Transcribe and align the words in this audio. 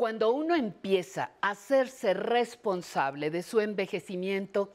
Cuando 0.00 0.32
uno 0.32 0.54
empieza 0.54 1.32
a 1.42 1.50
hacerse 1.50 2.14
responsable 2.14 3.30
de 3.30 3.42
su 3.42 3.60
envejecimiento, 3.60 4.72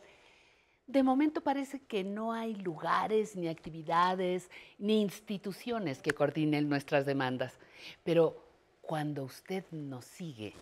de 0.85 1.01
momento 1.01 1.41
parece 1.41 1.79
que 1.79 2.03
no 2.03 2.31
hay 2.31 2.53
lugares, 2.53 3.35
ni 3.35 3.47
actividades, 3.47 4.51
ni 4.77 5.01
instituciones 5.01 6.03
que 6.03 6.11
coordinen 6.11 6.69
nuestras 6.69 7.07
demandas. 7.07 7.57
Pero 8.03 8.39
cuando 8.81 9.23
usted 9.23 9.63
nos 9.71 10.05
sigue 10.05 10.53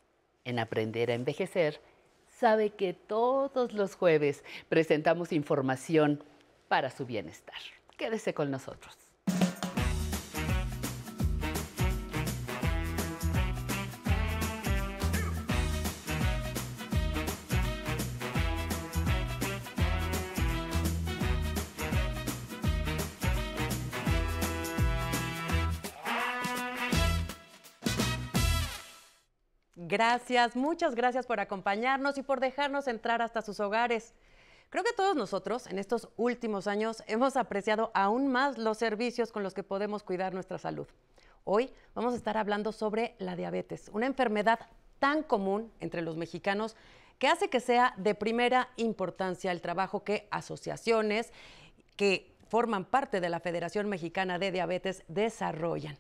en 0.46 0.60
Aprender 0.60 1.12
a 1.12 1.16
Envejecer, 1.16 1.82
sabe 2.30 2.70
que 2.70 2.94
todos 2.94 3.74
los 3.74 3.96
jueves 3.96 4.46
presentamos 4.70 5.34
información 5.34 6.24
para 6.70 6.90
su 6.90 7.06
bienestar. 7.06 7.60
Quédese 7.98 8.34
con 8.34 8.50
nosotros. 8.50 9.03
Gracias, 29.94 30.56
muchas 30.56 30.96
gracias 30.96 31.28
por 31.28 31.40
acompañarnos 31.40 32.18
y 32.18 32.24
por 32.24 32.40
dejarnos 32.40 32.88
entrar 32.88 33.22
hasta 33.22 33.44
sus 33.44 33.60
hogares. 33.60 34.16
Creo 34.72 34.84
que 34.84 34.92
todos 34.92 35.16
nosotros 35.16 35.68
en 35.68 35.78
estos 35.78 36.10
últimos 36.18 36.66
años 36.66 37.04
hemos 37.06 37.38
apreciado 37.38 37.92
aún 37.94 38.28
más 38.32 38.58
los 38.58 38.80
servicios 38.80 39.32
con 39.32 39.44
los 39.44 39.54
que 39.54 39.62
podemos 39.62 40.02
cuidar 40.02 40.34
nuestra 40.34 40.58
salud. 40.58 40.88
Hoy 41.44 41.72
vamos 41.94 42.16
a 42.16 42.18
estar 42.18 42.38
hablando 42.38 42.72
sobre 42.72 43.14
la 43.20 43.36
diabetes, 43.36 43.92
una 43.94 44.08
enfermedad 44.08 44.62
tan 44.98 45.22
común 45.22 45.72
entre 45.80 46.02
los 46.02 46.18
mexicanos 46.18 46.76
que 47.20 47.28
hace 47.28 47.52
que 47.52 47.60
sea 47.60 47.94
de 47.98 48.16
primera 48.16 48.70
importancia 48.78 49.52
el 49.52 49.62
trabajo 49.62 50.04
que 50.04 50.28
asociaciones 50.32 51.32
que 51.98 52.34
forman 52.48 52.86
parte 52.86 53.22
de 53.22 53.30
la 53.30 53.40
Federación 53.40 53.88
Mexicana 53.90 54.40
de 54.40 54.52
Diabetes 54.52 55.04
desarrollan 55.08 56.00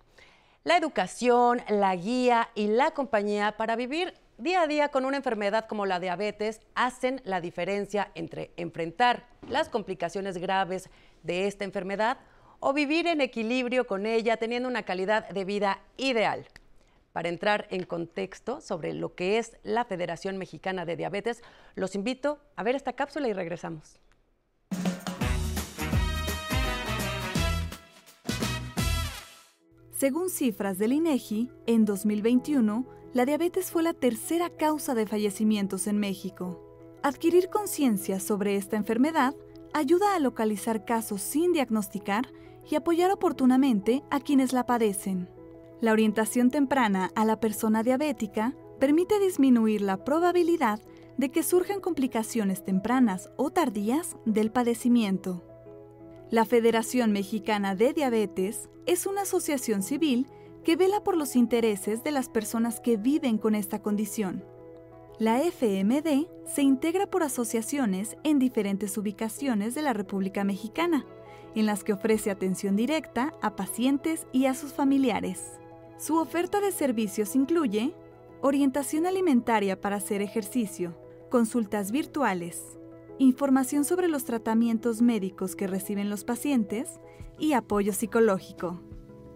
la 0.63 0.77
educación, 0.77 1.61
la 1.67 1.95
guía 1.95 2.49
y 2.55 2.67
la 2.67 2.91
compañía 2.91 3.57
para 3.57 3.75
vivir 3.75 4.13
día 4.37 4.61
a 4.61 4.67
día 4.67 4.89
con 4.89 5.03
una 5.05 5.17
enfermedad 5.17 5.65
como 5.67 5.85
la 5.85 5.99
diabetes 5.99 6.61
hacen 6.73 7.21
la 7.25 7.41
diferencia 7.41 8.11
entre 8.15 8.51
enfrentar 8.55 9.27
las 9.49 9.67
complicaciones 9.67 10.37
graves 10.37 10.89
de 11.21 11.47
esta 11.47 11.65
enfermedad 11.65 12.17
o 12.59 12.71
vivir 12.71 13.07
en 13.07 13.19
equilibrio 13.19 13.85
con 13.85 14.05
ella 14.05 14.37
teniendo 14.37 14.69
una 14.69 14.83
calidad 14.83 15.27
de 15.29 15.43
vida 15.43 15.81
ideal. 15.97 16.47
Para 17.11 17.29
entrar 17.29 17.67
en 17.69 17.83
contexto 17.83 18.61
sobre 18.61 18.93
lo 18.93 19.15
que 19.15 19.37
es 19.37 19.57
la 19.63 19.83
Federación 19.83 20.37
Mexicana 20.37 20.85
de 20.85 20.95
Diabetes, 20.95 21.43
los 21.75 21.93
invito 21.93 22.39
a 22.55 22.63
ver 22.63 22.75
esta 22.75 22.93
cápsula 22.93 23.27
y 23.27 23.33
regresamos. 23.33 23.99
Según 30.03 30.29
cifras 30.29 30.77
del 30.77 30.91
INEGI, 30.91 31.49
en 31.65 31.85
2021, 31.85 32.85
la 33.13 33.25
diabetes 33.25 33.71
fue 33.71 33.83
la 33.83 33.93
tercera 33.93 34.49
causa 34.49 34.95
de 34.95 35.07
fallecimientos 35.07 35.87
en 35.87 35.97
México. 35.97 36.59
Adquirir 37.03 37.49
conciencia 37.49 38.19
sobre 38.19 38.57
esta 38.57 38.75
enfermedad 38.75 39.33
ayuda 39.73 40.13
a 40.13 40.19
localizar 40.19 40.83
casos 40.83 41.21
sin 41.21 41.53
diagnosticar 41.53 42.27
y 42.69 42.75
apoyar 42.75 43.11
oportunamente 43.11 44.03
a 44.11 44.19
quienes 44.19 44.51
la 44.51 44.65
padecen. 44.65 45.29
La 45.79 45.93
orientación 45.93 46.51
temprana 46.51 47.09
a 47.15 47.23
la 47.23 47.39
persona 47.39 47.81
diabética 47.81 48.57
permite 48.81 49.21
disminuir 49.21 49.79
la 49.79 50.03
probabilidad 50.03 50.81
de 51.17 51.31
que 51.31 51.43
surjan 51.43 51.79
complicaciones 51.79 52.65
tempranas 52.65 53.29
o 53.37 53.51
tardías 53.51 54.17
del 54.25 54.51
padecimiento. 54.51 55.52
La 56.33 56.45
Federación 56.45 57.11
Mexicana 57.11 57.75
de 57.75 57.93
Diabetes 57.93 58.67
es 58.87 59.05
una 59.05 59.21
asociación 59.21 59.83
civil 59.83 60.25
que 60.63 60.75
vela 60.75 61.03
por 61.03 61.15
los 61.15 61.35
intereses 61.35 62.03
de 62.03 62.09
las 62.09 62.27
personas 62.27 62.79
que 62.79 62.97
viven 62.97 63.37
con 63.37 63.53
esta 63.53 63.83
condición. 63.83 64.43
La 65.19 65.43
FMD 65.43 66.25
se 66.47 66.63
integra 66.63 67.05
por 67.05 67.21
asociaciones 67.21 68.17
en 68.23 68.39
diferentes 68.39 68.97
ubicaciones 68.97 69.75
de 69.75 69.83
la 69.83 69.93
República 69.93 70.43
Mexicana, 70.43 71.05
en 71.53 71.67
las 71.67 71.83
que 71.83 71.93
ofrece 71.93 72.31
atención 72.31 72.75
directa 72.75 73.35
a 73.43 73.55
pacientes 73.55 74.25
y 74.31 74.47
a 74.47 74.55
sus 74.55 74.73
familiares. 74.73 75.59
Su 75.99 76.17
oferta 76.17 76.59
de 76.61 76.71
servicios 76.71 77.35
incluye 77.35 77.93
orientación 78.41 79.05
alimentaria 79.05 79.79
para 79.79 79.97
hacer 79.97 80.23
ejercicio, 80.23 80.97
consultas 81.29 81.91
virtuales, 81.91 82.79
información 83.19 83.85
sobre 83.85 84.07
los 84.07 84.25
tratamientos 84.25 85.01
médicos 85.01 85.55
que 85.55 85.67
reciben 85.67 86.09
los 86.09 86.23
pacientes 86.23 86.99
y 87.37 87.53
apoyo 87.53 87.93
psicológico. 87.93 88.81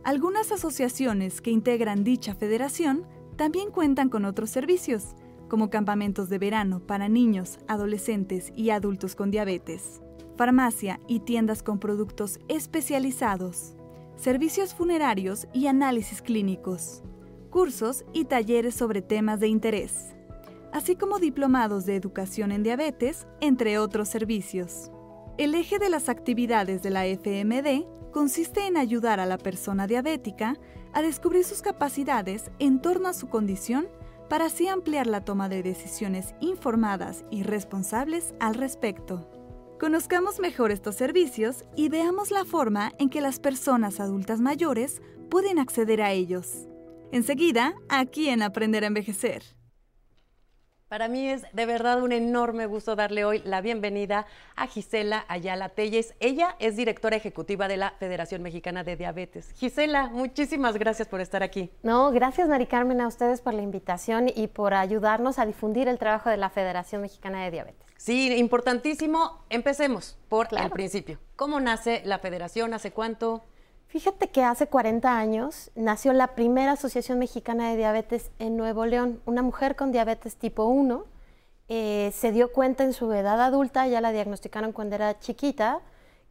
Algunas 0.04 0.52
asociaciones 0.52 1.42
que 1.42 1.52
integran 1.52 2.04
dicha 2.04 2.36
federación 2.36 3.06
también 3.36 3.72
cuentan 3.72 4.10
con 4.10 4.26
otros 4.26 4.50
servicios, 4.50 5.16
como 5.48 5.70
campamentos 5.70 6.30
de 6.30 6.40
verano 6.40 6.80
para 6.80 7.10
niños, 7.10 7.60
adolescentes 7.68 8.52
y 8.56 8.70
adultos 8.70 9.16
con 9.16 9.32
diabetes, 9.32 10.02
farmacia 10.36 11.00
y 11.08 11.22
tiendas 11.22 11.64
con 11.64 11.80
productos 11.80 12.40
especializados, 12.48 13.76
servicios 14.16 14.74
funerarios 14.74 15.48
y 15.54 15.68
análisis 15.68 16.22
clínicos, 16.22 17.04
cursos 17.50 18.06
y 18.14 18.26
talleres 18.26 18.76
sobre 18.76 19.02
temas 19.02 19.40
de 19.40 19.48
interés 19.48 20.17
así 20.78 20.96
como 20.96 21.18
diplomados 21.18 21.86
de 21.86 21.96
educación 21.96 22.52
en 22.52 22.62
diabetes, 22.62 23.26
entre 23.42 23.80
otros 23.80 24.10
servicios. 24.10 24.92
El 25.40 25.56
eje 25.56 25.80
de 25.80 25.90
las 25.90 26.08
actividades 26.08 26.84
de 26.84 26.92
la 26.92 27.06
FMD 27.08 28.12
consiste 28.12 28.68
en 28.68 28.78
ayudar 28.78 29.20
a 29.20 29.26
la 29.26 29.40
persona 29.40 29.88
diabética 29.88 30.56
a 30.94 31.02
descubrir 31.02 31.44
sus 31.44 31.64
capacidades 31.64 32.52
en 32.60 32.80
torno 32.80 33.10
a 33.10 33.14
su 33.14 33.28
condición 33.28 33.88
para 34.30 34.46
así 34.46 34.68
ampliar 34.68 35.08
la 35.08 35.26
toma 35.26 35.50
de 35.50 35.64
decisiones 35.64 36.36
informadas 36.42 37.26
y 37.32 37.42
responsables 37.42 38.36
al 38.40 38.54
respecto. 38.54 39.32
Conozcamos 39.80 40.40
mejor 40.40 40.72
estos 40.72 40.96
servicios 40.96 41.66
y 41.76 41.90
veamos 41.90 42.30
la 42.30 42.46
forma 42.46 42.94
en 43.00 43.10
que 43.10 43.22
las 43.22 43.40
personas 43.40 44.00
adultas 44.00 44.42
mayores 44.42 45.02
pueden 45.30 45.58
acceder 45.58 46.04
a 46.04 46.12
ellos. 46.12 46.68
Enseguida, 47.12 47.74
aquí 47.90 48.30
en 48.30 48.44
Aprender 48.44 48.84
a 48.84 48.88
Envejecer. 48.88 49.57
Para 50.88 51.10
mí 51.10 51.28
es 51.28 51.44
de 51.52 51.66
verdad 51.66 52.02
un 52.02 52.14
enorme 52.14 52.66
gusto 52.66 52.96
darle 52.96 53.26
hoy 53.26 53.42
la 53.44 53.60
bienvenida 53.60 54.26
a 54.56 54.68
Gisela 54.68 55.26
Ayala 55.28 55.68
Telles. 55.68 56.14
Ella 56.22 56.56
es 56.60 56.78
directora 56.78 57.18
ejecutiva 57.18 57.68
de 57.68 57.76
la 57.76 57.92
Federación 58.00 58.42
Mexicana 58.42 58.86
de 58.86 58.96
Diabetes. 58.96 59.52
Gisela, 59.58 60.08
muchísimas 60.08 60.78
gracias 60.78 61.10
por 61.10 61.20
estar 61.20 61.44
aquí. 61.44 61.70
No, 61.84 62.12
gracias 62.12 62.48
Mari 62.48 62.68
Carmen 62.68 63.02
a 63.02 63.08
ustedes 63.10 63.42
por 63.42 63.54
la 63.54 63.64
invitación 63.64 64.30
y 64.34 64.48
por 64.48 64.74
ayudarnos 64.74 65.40
a 65.40 65.46
difundir 65.46 65.90
el 65.90 66.00
trabajo 66.00 66.30
de 66.30 66.38
la 66.38 66.50
Federación 66.50 67.02
Mexicana 67.02 67.44
de 67.44 67.52
Diabetes. 67.52 67.86
Sí, 67.98 68.34
importantísimo. 68.38 69.44
Empecemos 69.50 70.18
por 70.30 70.48
el 70.58 70.70
principio. 70.70 71.20
¿Cómo 71.36 71.60
nace 71.60 72.02
la 72.06 72.20
federación? 72.20 72.74
¿Hace 72.74 72.92
cuánto? 72.92 73.44
Fíjate 73.88 74.28
que 74.30 74.44
hace 74.44 74.68
40 74.68 75.18
años 75.18 75.72
nació 75.76 76.12
la 76.12 76.36
primera 76.36 76.74
Asociación 76.74 77.20
Mexicana 77.20 77.70
de 77.70 77.78
Diabetes 77.78 78.32
en 78.38 78.58
Nuevo 78.58 78.86
León. 78.86 79.22
Una 79.26 79.42
mujer 79.42 79.78
con 79.78 79.94
diabetes 79.94 80.36
tipo 80.36 80.66
1 80.66 81.06
eh, 81.70 82.12
se 82.14 82.34
dio 82.34 82.52
cuenta 82.52 82.84
en 82.84 82.92
su 82.92 83.12
edad 83.14 83.40
adulta, 83.42 83.88
ya 83.88 84.02
la 84.02 84.12
diagnosticaron 84.12 84.74
cuando 84.74 84.96
era 84.96 85.18
chiquita, 85.20 85.80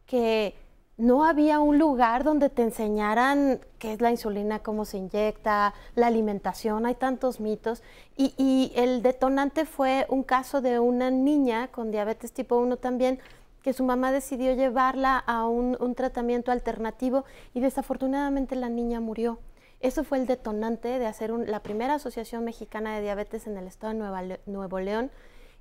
que 0.05 0.55
no 0.97 1.25
había 1.25 1.59
un 1.59 1.79
lugar 1.79 2.23
donde 2.23 2.49
te 2.49 2.61
enseñaran 2.61 3.59
qué 3.79 3.93
es 3.93 4.01
la 4.01 4.11
insulina, 4.11 4.59
cómo 4.59 4.85
se 4.85 4.97
inyecta, 4.97 5.73
la 5.95 6.07
alimentación, 6.07 6.85
hay 6.85 6.95
tantos 6.95 7.39
mitos. 7.39 7.81
Y, 8.15 8.35
y 8.37 8.71
el 8.75 9.01
detonante 9.01 9.65
fue 9.65 10.05
un 10.09 10.21
caso 10.21 10.61
de 10.61 10.79
una 10.79 11.09
niña 11.09 11.69
con 11.69 11.89
diabetes 11.89 12.31
tipo 12.33 12.57
1 12.57 12.77
también, 12.77 13.19
que 13.67 13.73
su 13.73 13.83
mamá 13.83 14.13
decidió 14.13 14.53
llevarla 14.53 15.17
a 15.17 15.45
un, 15.45 15.93
tratamiento 15.93 16.53
alternativo 16.53 17.25
y 17.53 17.59
desafortunadamente 17.59 18.55
la 18.55 18.69
niña 18.69 19.01
murió. 19.01 19.39
Eso 19.81 20.05
fue 20.05 20.19
el 20.19 20.25
detonante 20.25 20.87
de 20.99 21.05
hacer 21.05 21.31
la 21.31 21.61
primera 21.61 21.95
asociación 21.95 22.45
mexicana 22.45 22.95
de 22.95 23.01
diabetes 23.01 23.45
en 23.45 23.57
el 23.57 23.67
estado 23.67 23.93
de 23.93 24.39
Nuevo 24.45 24.79
León. 24.79 25.11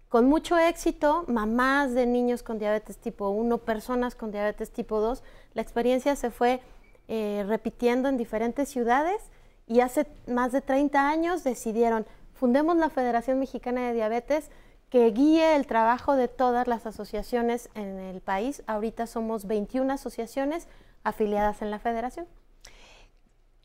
Con 0.09 0.27
mucho 0.27 0.57
éxito, 0.57 1.25
mamás 1.27 1.95
de 1.95 2.07
niños 2.07 2.45
con 2.45 2.61
diabetes 2.61 2.97
tipo 2.99 3.31
1, 3.31 3.59
personas 3.59 4.15
con 4.15 4.31
diabetes 4.31 4.71
tipo 4.71 5.01
2, 5.01 5.25
la 5.55 5.63
experiencia 5.63 6.15
se 6.15 6.31
fue 6.31 6.61
eh, 7.09 7.45
repitiendo 7.49 8.09
en 8.09 8.17
diferentes 8.17 8.69
ciudades 8.69 9.21
y 9.67 9.81
hace 9.81 10.07
más 10.29 10.53
de 10.53 10.61
30 10.61 11.09
años 11.09 11.43
decidieron, 11.43 12.07
fundemos 12.35 12.77
la 12.77 12.89
Federación 12.89 13.41
Mexicana 13.41 13.89
de 13.89 13.95
Diabetes, 13.95 14.49
que 14.91 15.11
guíe 15.11 15.57
el 15.57 15.67
trabajo 15.67 16.17
de 16.17 16.29
todas 16.29 16.69
las 16.69 16.87
asociaciones 16.87 17.71
en 17.75 17.99
el 17.99 18.21
país. 18.21 18.63
Ahorita 18.67 19.07
somos 19.07 19.47
21 19.47 19.93
asociaciones 19.93 20.69
afiliadas 21.03 21.63
en 21.63 21.71
la 21.71 21.79
federación. 21.79 22.27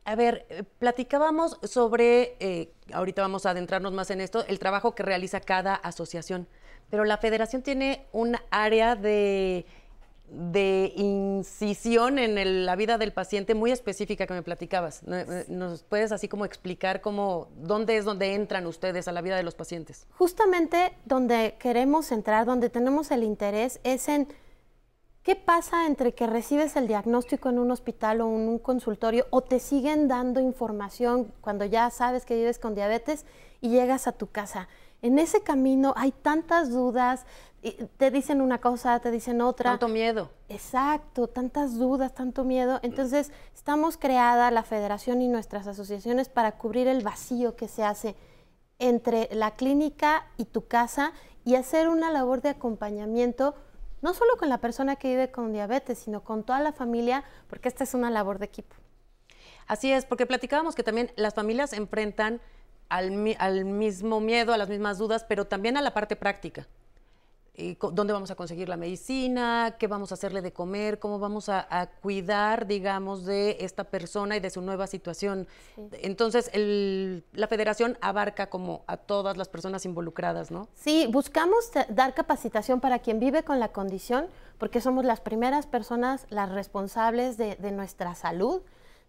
A 0.04 0.16
ver, 0.16 0.46
eh, 0.50 0.64
platicábamos 0.80 1.60
sobre, 1.64 2.36
eh, 2.40 2.74
ahorita 2.92 3.22
vamos 3.22 3.46
a 3.46 3.52
adentrarnos 3.52 3.94
más 3.94 4.10
en 4.10 4.20
esto, 4.20 4.44
el 4.48 4.58
trabajo 4.58 4.96
que 4.96 5.04
realiza 5.04 5.40
cada 5.42 5.76
asociación, 5.76 6.48
pero 6.90 7.06
la 7.06 7.18
federación 7.18 7.62
tiene 7.62 8.08
un 8.12 8.36
área 8.50 8.96
de, 8.96 9.66
de 10.32 10.94
incisión 10.96 12.18
en 12.18 12.66
la 12.66 12.76
vida 12.78 12.98
del 12.98 13.12
paciente 13.12 13.54
muy 13.54 13.72
específica 13.72 14.26
que 14.26 14.34
me 14.34 14.44
platicabas. 14.44 15.04
Eh, 15.08 15.46
¿Nos 15.50 15.84
puedes 15.84 16.14
así 16.14 16.30
como 16.30 16.46
explicar 16.46 17.02
cómo, 17.02 17.50
dónde 17.58 17.98
es 17.98 18.06
donde 18.06 18.34
entran 18.34 18.66
ustedes 18.66 19.10
a 19.10 19.12
la 19.12 19.22
vida 19.22 19.36
de 19.36 19.44
los 19.44 19.56
pacientes? 19.56 20.08
Justamente 20.18 20.94
donde 21.06 21.56
queremos 21.60 22.12
entrar, 22.14 22.46
donde 22.46 22.70
tenemos 22.70 23.12
el 23.12 23.24
interés, 23.24 23.82
es 23.84 24.08
en 24.08 24.28
¿Qué 25.24 25.36
pasa 25.36 25.86
entre 25.86 26.16
que 26.16 26.26
recibes 26.26 26.76
el 26.76 26.88
diagnóstico 26.88 27.50
en 27.50 27.60
un 27.60 27.70
hospital 27.70 28.22
o 28.22 28.28
en 28.30 28.50
un 28.50 28.58
consultorio 28.58 29.28
o 29.30 29.42
te 29.42 29.60
siguen 29.60 30.08
dando 30.08 30.40
información 30.40 31.32
cuando 31.42 31.64
ya 31.64 31.92
sabes 31.92 32.26
que 32.26 32.36
vives 32.36 32.58
con 32.58 32.74
diabetes 32.74 33.28
y 33.60 33.70
llegas 33.70 34.08
a 34.08 34.14
tu 34.14 34.32
casa? 34.32 34.68
En 35.04 35.20
ese 35.20 35.42
camino 35.42 35.94
hay 35.96 36.12
tantas 36.12 36.72
dudas, 36.72 37.28
te 37.62 38.10
dicen 38.10 38.42
una 38.42 38.60
cosa, 38.60 39.00
te 39.00 39.12
dicen 39.12 39.42
otra. 39.42 39.72
Tanto 39.72 39.88
miedo. 39.88 40.32
Exacto, 40.50 41.28
tantas 41.28 41.78
dudas, 41.78 42.14
tanto 42.14 42.44
miedo. 42.44 42.80
Entonces, 42.82 43.32
estamos 43.54 43.98
creada 43.98 44.50
la 44.50 44.64
federación 44.64 45.22
y 45.22 45.28
nuestras 45.28 45.68
asociaciones 45.68 46.28
para 46.28 46.54
cubrir 46.54 46.88
el 46.88 47.04
vacío 47.04 47.56
que 47.56 47.68
se 47.68 47.84
hace 47.84 48.16
entre 48.80 49.30
la 49.32 49.52
clínica 49.52 50.26
y 50.38 50.46
tu 50.46 50.68
casa 50.68 51.14
y 51.46 51.54
hacer 51.56 51.88
una 51.88 52.10
labor 52.10 52.42
de 52.42 52.50
acompañamiento 52.50 53.56
no 54.02 54.16
solo 54.16 54.36
con 54.38 54.50
la 54.50 54.58
persona 54.58 54.96
que 54.96 55.10
vive 55.10 55.30
con 55.30 55.54
diabetes, 55.54 56.00
sino 56.00 56.24
con 56.24 56.44
toda 56.44 56.60
la 56.60 56.72
familia, 56.72 57.24
porque 57.48 57.70
esta 57.70 57.84
es 57.84 57.94
una 57.94 58.10
labor 58.10 58.40
de 58.40 58.46
equipo. 58.46 58.76
Así 59.68 59.92
es, 59.92 60.06
porque 60.06 60.26
platicábamos 60.26 60.74
que 60.74 60.82
también 60.82 61.12
las 61.16 61.36
familias 61.36 61.74
enfrentan 61.74 62.42
al, 62.90 63.36
al 63.38 63.66
mismo 63.66 64.20
miedo, 64.20 64.54
a 64.54 64.58
las 64.58 64.70
mismas 64.70 64.98
dudas, 64.98 65.24
pero 65.30 65.46
también 65.46 65.78
a 65.78 65.84
la 65.84 65.94
parte 65.94 66.16
práctica 66.16 66.68
dónde 67.92 68.14
vamos 68.14 68.32
a 68.32 68.36
conseguir 68.36 68.70
la 68.70 68.78
medicina, 68.78 69.76
qué 69.78 69.88
vamos 69.88 70.12
a 70.12 70.16
hacerle 70.16 70.42
de 70.42 70.54
comer, 70.54 71.00
cómo 71.00 71.20
vamos 71.20 71.50
a, 71.50 71.90
cuidar, 72.02 72.66
digamos, 72.66 73.26
de 73.26 73.58
esta 73.60 73.84
persona 73.84 74.38
y 74.38 74.40
de 74.40 74.50
su 74.50 74.62
nueva 74.62 74.88
situación. 74.88 75.48
Entonces, 76.02 76.50
la 76.54 77.48
federación 77.48 77.98
abarca 78.02 78.50
como 78.50 78.84
a 78.88 78.98
todas 78.98 79.36
las 79.38 79.50
personas 79.50 79.86
involucradas, 79.86 80.50
¿no? 80.50 80.70
Sí, 80.74 81.08
buscamos 81.12 81.72
dar 81.90 82.14
capacitación 82.14 82.80
para 82.80 83.00
quien 83.00 83.20
vive 83.20 83.44
con 83.44 83.60
la 83.60 83.70
condición, 83.70 84.28
porque 84.58 84.80
somos 84.80 85.04
las 85.04 85.20
primeras 85.20 85.68
personas, 85.68 86.26
las 86.30 86.50
responsables 86.50 87.38
de, 87.38 87.58
de 87.58 87.72
nuestra 87.72 88.16
salud. 88.16 88.62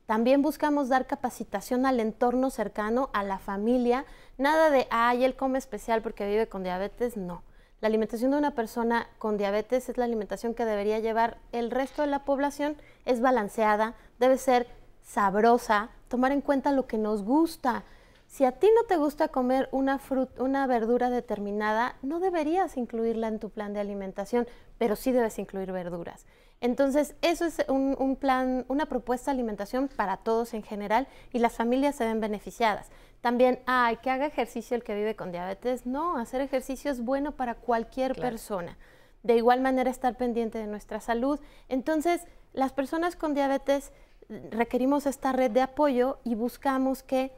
También 0.06 0.42
buscamos 0.42 0.88
dar 0.88 1.06
capacitación 1.06 1.86
al 1.86 2.00
entorno 2.00 2.50
cercano, 2.50 3.08
a 3.12 3.22
la 3.22 3.38
familia. 3.38 4.04
Nada 4.36 4.70
de, 4.70 4.88
ay, 4.90 5.24
él 5.24 5.36
come 5.36 5.58
especial 5.58 6.02
porque 6.02 6.26
vive 6.26 6.48
con 6.48 6.64
diabetes, 6.64 7.16
no 7.16 7.44
la 7.82 7.88
alimentación 7.88 8.30
de 8.30 8.36
una 8.36 8.52
persona 8.52 9.08
con 9.18 9.36
diabetes 9.36 9.88
es 9.88 9.98
la 9.98 10.04
alimentación 10.04 10.54
que 10.54 10.64
debería 10.64 11.00
llevar 11.00 11.38
el 11.50 11.72
resto 11.72 12.02
de 12.02 12.08
la 12.08 12.24
población, 12.24 12.76
es 13.04 13.20
balanceada, 13.20 13.94
debe 14.20 14.38
ser 14.38 14.68
sabrosa, 15.02 15.90
tomar 16.06 16.30
en 16.30 16.42
cuenta 16.42 16.70
lo 16.70 16.86
que 16.86 16.96
nos 16.96 17.24
gusta. 17.24 17.82
Si 18.28 18.44
a 18.44 18.52
ti 18.52 18.68
no 18.72 18.84
te 18.84 18.98
gusta 18.98 19.28
comer 19.28 19.68
una, 19.72 20.00
una 20.38 20.66
verdura 20.68 21.10
determinada, 21.10 21.96
no 22.02 22.20
deberías 22.20 22.76
incluirla 22.76 23.26
en 23.26 23.40
tu 23.40 23.50
plan 23.50 23.72
de 23.72 23.80
alimentación, 23.80 24.46
pero 24.78 24.94
sí 24.94 25.10
debes 25.10 25.40
incluir 25.40 25.72
verduras. 25.72 26.24
Entonces, 26.62 27.16
eso 27.22 27.44
es 27.44 27.56
un, 27.68 28.16
plan, 28.16 28.64
una 28.68 28.86
propuesta 28.86 29.32
de 29.32 29.34
alimentación 29.34 29.88
para 29.88 30.18
todos 30.18 30.54
en 30.54 30.62
general 30.62 31.08
y 31.32 31.40
las 31.40 31.54
familias 31.54 31.96
se 31.96 32.06
ven 32.06 32.20
beneficiadas. 32.20 32.88
También, 33.20 33.58
ay, 33.66 33.96
que 33.96 34.10
haga 34.10 34.26
ejercicio 34.26 34.76
el 34.76 34.84
que 34.84 34.94
vive 34.94 35.16
con 35.16 35.32
diabetes. 35.32 35.86
No, 35.86 36.16
hacer 36.16 36.40
ejercicio 36.40 36.92
es 36.92 37.04
bueno 37.04 37.32
para 37.32 37.56
cualquier 37.56 38.14
persona. 38.14 38.78
De 39.24 39.36
igual 39.36 39.60
manera, 39.60 39.90
estar 39.90 40.16
pendiente 40.16 40.58
de 40.58 40.68
nuestra 40.68 41.00
salud. 41.00 41.40
Entonces, 41.68 42.22
las 42.52 42.72
personas 42.72 43.16
con 43.16 43.34
diabetes 43.34 43.92
requerimos 44.28 45.06
esta 45.06 45.32
red 45.32 45.50
de 45.50 45.62
apoyo 45.62 46.20
y 46.22 46.36
buscamos 46.36 47.02
que 47.02 47.32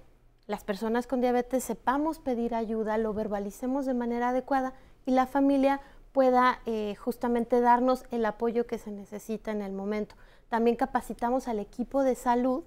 las 0.46 0.64
personas 0.64 1.06
con 1.06 1.22
diabetes 1.22 1.64
sepamos 1.64 2.18
pedir 2.18 2.54
ayuda, 2.54 2.98
lo 2.98 3.14
verbalicemos 3.14 3.86
de 3.86 3.94
manera 3.94 4.28
adecuada 4.28 4.74
y 5.06 5.12
la 5.12 5.26
familia 5.26 5.80
pueda 6.14 6.60
eh, 6.64 6.94
justamente 6.94 7.60
darnos 7.60 8.04
el 8.12 8.24
apoyo 8.24 8.68
que 8.68 8.78
se 8.78 8.92
necesita 8.92 9.50
en 9.50 9.62
el 9.62 9.72
momento. 9.72 10.14
También 10.48 10.76
capacitamos 10.76 11.48
al 11.48 11.58
equipo 11.58 12.04
de 12.04 12.14
salud 12.14 12.62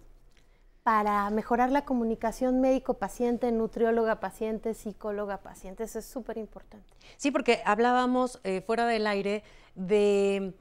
para 0.83 1.29
mejorar 1.29 1.71
la 1.71 1.85
comunicación 1.85 2.59
médico-paciente, 2.59 3.49
nutrióloga-paciente, 3.53 4.73
psicóloga-paciente. 4.73 5.85
Eso 5.85 5.99
es 5.99 6.05
súper 6.05 6.37
importante. 6.37 6.93
Sí, 7.15 7.31
porque 7.31 7.61
hablábamos 7.63 8.41
eh, 8.43 8.59
fuera 8.59 8.85
del 8.85 9.07
aire 9.07 9.43
de 9.75 10.53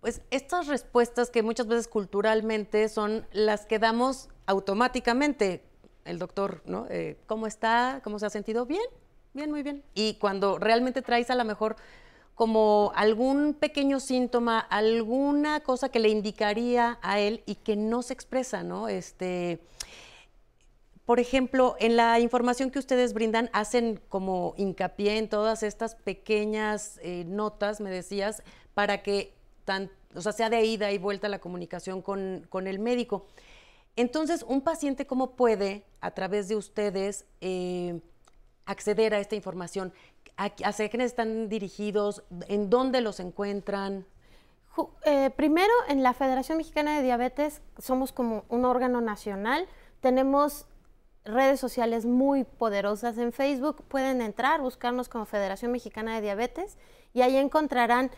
pues, 0.00 0.20
estas 0.32 0.66
respuestas 0.66 1.30
que 1.30 1.44
muchas 1.44 1.68
veces 1.68 1.86
culturalmente 1.86 2.88
son 2.88 3.24
las 3.30 3.66
que 3.66 3.78
damos 3.78 4.28
automáticamente. 4.46 5.64
El 6.04 6.18
doctor, 6.18 6.60
¿no? 6.66 6.86
Eh, 6.90 7.18
¿Cómo 7.26 7.46
está? 7.46 8.00
¿Cómo 8.02 8.18
se 8.18 8.26
ha 8.26 8.30
sentido? 8.30 8.66
Bien, 8.66 8.82
bien, 9.32 9.48
muy 9.48 9.62
bien. 9.62 9.84
Y 9.94 10.14
cuando 10.14 10.58
realmente 10.58 11.02
traes 11.02 11.30
a 11.30 11.36
lo 11.36 11.44
mejor 11.44 11.76
como 12.42 12.90
algún 12.96 13.54
pequeño 13.54 14.00
síntoma, 14.00 14.58
alguna 14.58 15.60
cosa 15.60 15.90
que 15.90 16.00
le 16.00 16.08
indicaría 16.08 16.98
a 17.00 17.20
él 17.20 17.44
y 17.46 17.54
que 17.54 17.76
no 17.76 18.02
se 18.02 18.14
expresa, 18.14 18.64
¿no? 18.64 18.88
Este, 18.88 19.60
por 21.06 21.20
ejemplo, 21.20 21.76
en 21.78 21.96
la 21.96 22.18
información 22.18 22.72
que 22.72 22.80
ustedes 22.80 23.14
brindan, 23.14 23.48
hacen 23.52 24.00
como 24.08 24.54
hincapié 24.56 25.18
en 25.18 25.28
todas 25.28 25.62
estas 25.62 25.94
pequeñas 25.94 26.98
eh, 27.04 27.22
notas, 27.28 27.80
me 27.80 27.90
decías, 27.90 28.42
para 28.74 29.04
que 29.04 29.34
tan, 29.64 29.88
o 30.12 30.20
sea, 30.20 30.32
sea 30.32 30.50
de 30.50 30.64
ida 30.64 30.90
y 30.90 30.98
vuelta 30.98 31.28
la 31.28 31.38
comunicación 31.38 32.02
con, 32.02 32.66
el 32.66 32.78
médico. 32.80 33.24
Entonces, 33.94 34.44
un 34.48 34.62
paciente, 34.62 35.06
¿cómo 35.06 35.36
puede, 35.36 35.84
a 36.00 36.10
través 36.10 36.48
de 36.48 36.56
ustedes, 36.56 37.24
eh, 37.40 38.00
acceder 38.66 39.14
a 39.14 39.20
esta 39.20 39.36
información? 39.36 39.92
¿Hacia 40.36 40.88
quiénes 40.88 41.12
están 41.12 41.48
dirigidos? 41.48 42.24
¿En 42.48 42.70
dónde 42.70 43.00
los 43.00 43.20
encuentran? 43.20 44.06
Eh, 45.04 45.30
primero, 45.36 45.72
en 45.88 46.02
la 46.02 46.14
Federación 46.14 46.58
Mexicana 46.58 46.96
de 46.96 47.02
Diabetes 47.02 47.60
somos 47.78 48.12
como 48.12 48.44
un 48.48 48.64
órgano 48.64 49.00
nacional. 49.00 49.68
Tenemos 50.00 50.66
redes 51.24 51.60
sociales 51.60 52.06
muy 52.06 52.44
poderosas 52.44 53.18
en 53.18 53.32
Facebook. 53.32 53.84
Pueden 53.84 54.22
entrar, 54.22 54.60
buscarnos 54.60 55.08
como 55.08 55.26
Federación 55.26 55.72
Mexicana 55.72 56.14
de 56.14 56.22
Diabetes 56.22 56.78
y 57.12 57.22
ahí 57.22 57.36
encontrarán, 57.36 58.10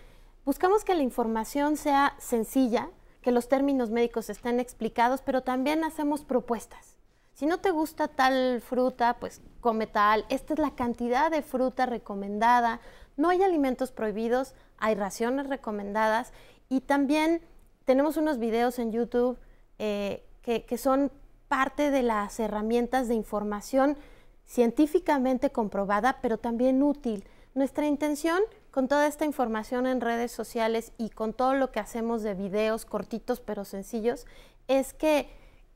buscamos 0.45 0.85
que 0.85 0.95
la 0.95 1.03
información 1.03 1.77
sea 1.77 2.15
sencilla, 2.19 2.91
que 3.21 3.33
los 3.33 3.49
términos 3.49 3.91
médicos 3.91 4.31
estén 4.31 4.61
explicados, 4.61 5.23
pero 5.23 5.43
también 5.43 5.83
hacemos 5.85 6.25
propuestas. 6.25 6.97
Si 7.35 7.47
no 7.47 7.59
te 7.59 7.71
gusta 7.73 8.09
tal 8.09 8.61
fruta, 8.61 9.17
pues 9.19 9.41
come 9.61 9.87
tal. 9.87 10.25
Esta 10.29 10.55
es 10.55 10.61
la 10.61 10.75
cantidad 10.75 11.31
de 11.31 11.43
fruta 11.43 11.85
recomendada. 11.85 12.81
No 13.17 13.29
hay 13.29 13.43
alimentos 13.43 13.91
prohibidos, 13.91 14.55
hay 14.79 14.95
raciones 14.95 15.49
recomendadas. 15.49 16.33
Y 16.69 16.81
también 16.81 17.43
tenemos 17.85 18.17
unos 18.17 18.39
videos 18.39 18.79
en 18.79 18.93
YouTube 18.93 19.39
eh, 19.79 20.25
que, 20.43 20.65
que 20.65 20.79
son 20.79 21.11
parte 21.49 21.91
de 21.91 22.03
las 22.03 22.39
herramientas 22.39 23.09
de 23.09 23.15
información 23.15 23.97
científicamente 24.45 25.51
comprobada, 25.51 26.19
pero 26.23 26.39
también 26.39 26.83
útil. 26.83 27.25
Nuestra 27.55 27.87
intención 27.87 28.41
con 28.71 28.89
toda 28.89 29.07
esta 29.07 29.25
información 29.25 29.87
en 29.87 30.01
redes 30.01 30.33
sociales 30.33 30.93
y 30.99 31.11
con 31.11 31.33
todo 31.33 31.55
lo 31.55 31.71
que 31.71 31.81
hacemos 31.81 32.23
de 32.23 32.35
videos 32.35 32.85
cortitos 32.85 33.41
pero 33.41 33.65
sencillos 33.65 34.27
es 34.67 34.93
que 34.93 35.29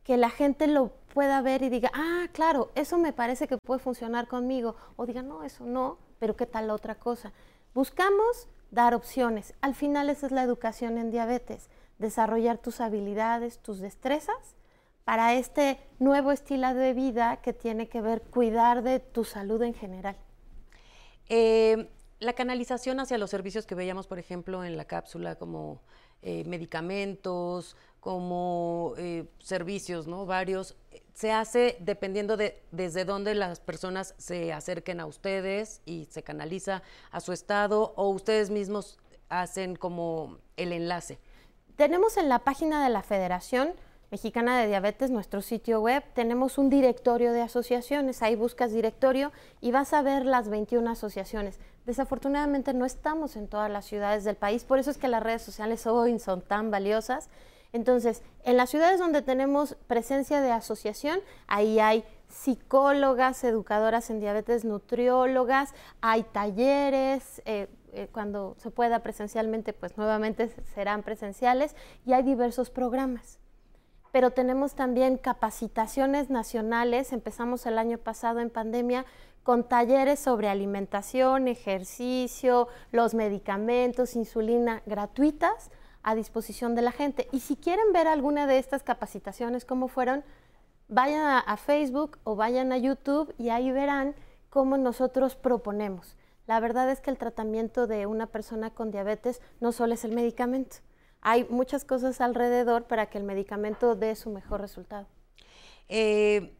que 0.08 0.16
la 0.16 0.30
gente 0.30 0.66
lo 0.68 0.88
pueda 1.12 1.42
ver 1.42 1.62
y 1.62 1.68
diga, 1.68 1.90
ah, 1.92 2.28
claro, 2.32 2.70
eso 2.74 2.96
me 2.96 3.12
parece 3.12 3.46
que 3.46 3.58
puede 3.58 3.78
funcionar 3.78 4.26
conmigo. 4.26 4.74
O 4.96 5.04
diga, 5.04 5.20
no, 5.20 5.44
eso 5.44 5.66
no, 5.66 5.98
pero 6.18 6.34
¿qué 6.34 6.46
tal 6.46 6.68
la 6.68 6.72
otra 6.72 6.94
cosa? 6.94 7.34
Buscamos 7.74 8.48
dar 8.70 8.94
opciones. 8.94 9.52
Al 9.60 9.74
final 9.74 10.08
esa 10.08 10.24
es 10.24 10.32
la 10.32 10.42
educación 10.42 10.96
en 10.96 11.10
diabetes, 11.10 11.68
desarrollar 11.98 12.56
tus 12.56 12.80
habilidades, 12.80 13.58
tus 13.58 13.80
destrezas 13.80 14.56
para 15.04 15.34
este 15.34 15.78
nuevo 15.98 16.32
estilo 16.32 16.72
de 16.72 16.94
vida 16.94 17.42
que 17.42 17.52
tiene 17.52 17.90
que 17.90 18.00
ver 18.00 18.22
cuidar 18.22 18.82
de 18.82 19.00
tu 19.00 19.24
salud 19.24 19.60
en 19.60 19.74
general. 19.74 20.16
Eh, 21.28 21.90
la 22.18 22.32
canalización 22.32 22.98
hacia 22.98 23.18
los 23.18 23.28
servicios 23.28 23.66
que 23.66 23.74
veíamos, 23.74 24.06
por 24.06 24.18
ejemplo, 24.18 24.64
en 24.64 24.78
la 24.78 24.86
cápsula, 24.86 25.34
como 25.34 25.82
eh, 26.22 26.44
medicamentos, 26.46 27.76
como 28.08 28.94
eh, 28.96 29.26
servicios, 29.38 30.06
¿no? 30.06 30.24
Varios. 30.24 30.78
Se 31.12 31.30
hace 31.30 31.76
dependiendo 31.80 32.38
de 32.38 32.62
desde 32.70 33.04
dónde 33.04 33.34
las 33.34 33.60
personas 33.60 34.14
se 34.16 34.50
acerquen 34.50 34.98
a 35.00 35.04
ustedes 35.04 35.82
y 35.84 36.06
se 36.06 36.22
canaliza 36.22 36.82
a 37.10 37.20
su 37.20 37.34
estado 37.34 37.92
o 37.96 38.08
ustedes 38.08 38.48
mismos 38.48 38.96
hacen 39.28 39.76
como 39.76 40.38
el 40.56 40.72
enlace. 40.72 41.18
Tenemos 41.76 42.16
en 42.16 42.30
la 42.30 42.38
página 42.38 42.82
de 42.82 42.88
la 42.88 43.02
federación 43.02 43.74
Mexicana 44.10 44.58
de 44.58 44.68
Diabetes, 44.68 45.10
nuestro 45.10 45.42
sitio 45.42 45.82
web, 45.82 46.02
tenemos 46.14 46.56
un 46.56 46.70
directorio 46.70 47.34
de 47.34 47.42
asociaciones. 47.42 48.22
Ahí 48.22 48.36
buscas 48.36 48.72
directorio 48.72 49.32
y 49.60 49.70
vas 49.70 49.92
a 49.92 50.00
ver 50.00 50.24
las 50.24 50.48
21 50.48 50.90
asociaciones. 50.90 51.60
Desafortunadamente 51.84 52.72
no 52.72 52.86
estamos 52.86 53.36
en 53.36 53.48
todas 53.48 53.70
las 53.70 53.84
ciudades 53.84 54.24
del 54.24 54.36
país, 54.36 54.64
por 54.64 54.78
eso 54.78 54.90
es 54.90 54.96
que 54.96 55.08
las 55.08 55.22
redes 55.22 55.42
sociales 55.42 55.86
hoy 55.86 56.18
son 56.18 56.40
tan 56.40 56.70
valiosas. 56.70 57.28
Entonces, 57.72 58.22
en 58.44 58.56
las 58.56 58.70
ciudades 58.70 58.98
donde 58.98 59.22
tenemos 59.22 59.76
presencia 59.86 60.40
de 60.40 60.50
asociación, 60.50 61.20
ahí 61.46 61.80
hay 61.80 62.04
psicólogas, 62.28 63.44
educadoras 63.44 64.10
en 64.10 64.20
diabetes, 64.20 64.64
nutriólogas, 64.64 65.74
hay 66.00 66.22
talleres, 66.24 67.42
eh, 67.44 67.68
eh, 67.92 68.08
cuando 68.12 68.54
se 68.58 68.70
pueda 68.70 69.00
presencialmente, 69.00 69.72
pues 69.72 69.96
nuevamente 69.96 70.50
serán 70.74 71.02
presenciales 71.02 71.74
y 72.06 72.12
hay 72.12 72.22
diversos 72.22 72.70
programas 72.70 73.38
pero 74.10 74.30
tenemos 74.30 74.74
también 74.74 75.18
capacitaciones 75.18 76.30
nacionales. 76.30 77.12
Empezamos 77.12 77.66
el 77.66 77.78
año 77.78 77.98
pasado 77.98 78.40
en 78.40 78.50
pandemia 78.50 79.04
con 79.42 79.68
talleres 79.68 80.18
sobre 80.18 80.48
alimentación, 80.48 81.48
ejercicio, 81.48 82.68
los 82.90 83.14
medicamentos, 83.14 84.16
insulina 84.16 84.82
gratuitas 84.86 85.70
a 86.02 86.14
disposición 86.14 86.74
de 86.74 86.82
la 86.82 86.92
gente. 86.92 87.28
Y 87.32 87.40
si 87.40 87.56
quieren 87.56 87.92
ver 87.92 88.06
alguna 88.06 88.46
de 88.46 88.58
estas 88.58 88.82
capacitaciones, 88.82 89.64
cómo 89.64 89.88
fueron, 89.88 90.24
vayan 90.88 91.42
a, 91.46 91.56
Facebook 91.56 92.18
o 92.24 92.36
vayan 92.36 92.72
a 92.72 92.78
YouTube 92.78 93.34
y 93.38 93.50
ahí 93.50 93.70
verán 93.70 94.14
cómo 94.50 94.78
nosotros 94.78 95.36
proponemos. 95.36 96.16
La 96.46 96.60
verdad 96.60 96.90
es 96.90 97.00
que 97.00 97.10
el 97.10 97.18
tratamiento 97.18 97.86
de 97.86 98.06
una 98.06 98.26
persona 98.26 98.70
con 98.70 98.90
diabetes 98.90 99.42
no 99.60 99.72
solo 99.72 99.94
es 99.94 100.04
el 100.04 100.12
medicamento 100.12 100.78
hay 101.20 101.46
muchas 101.50 101.84
cosas 101.84 102.20
alrededor 102.20 102.84
para 102.84 103.06
que 103.06 103.18
el 103.18 103.24
medicamento 103.24 103.94
dé 103.94 104.14
su 104.14 104.30
mejor 104.30 104.60
resultado. 104.60 105.06
Eh, 105.88 106.54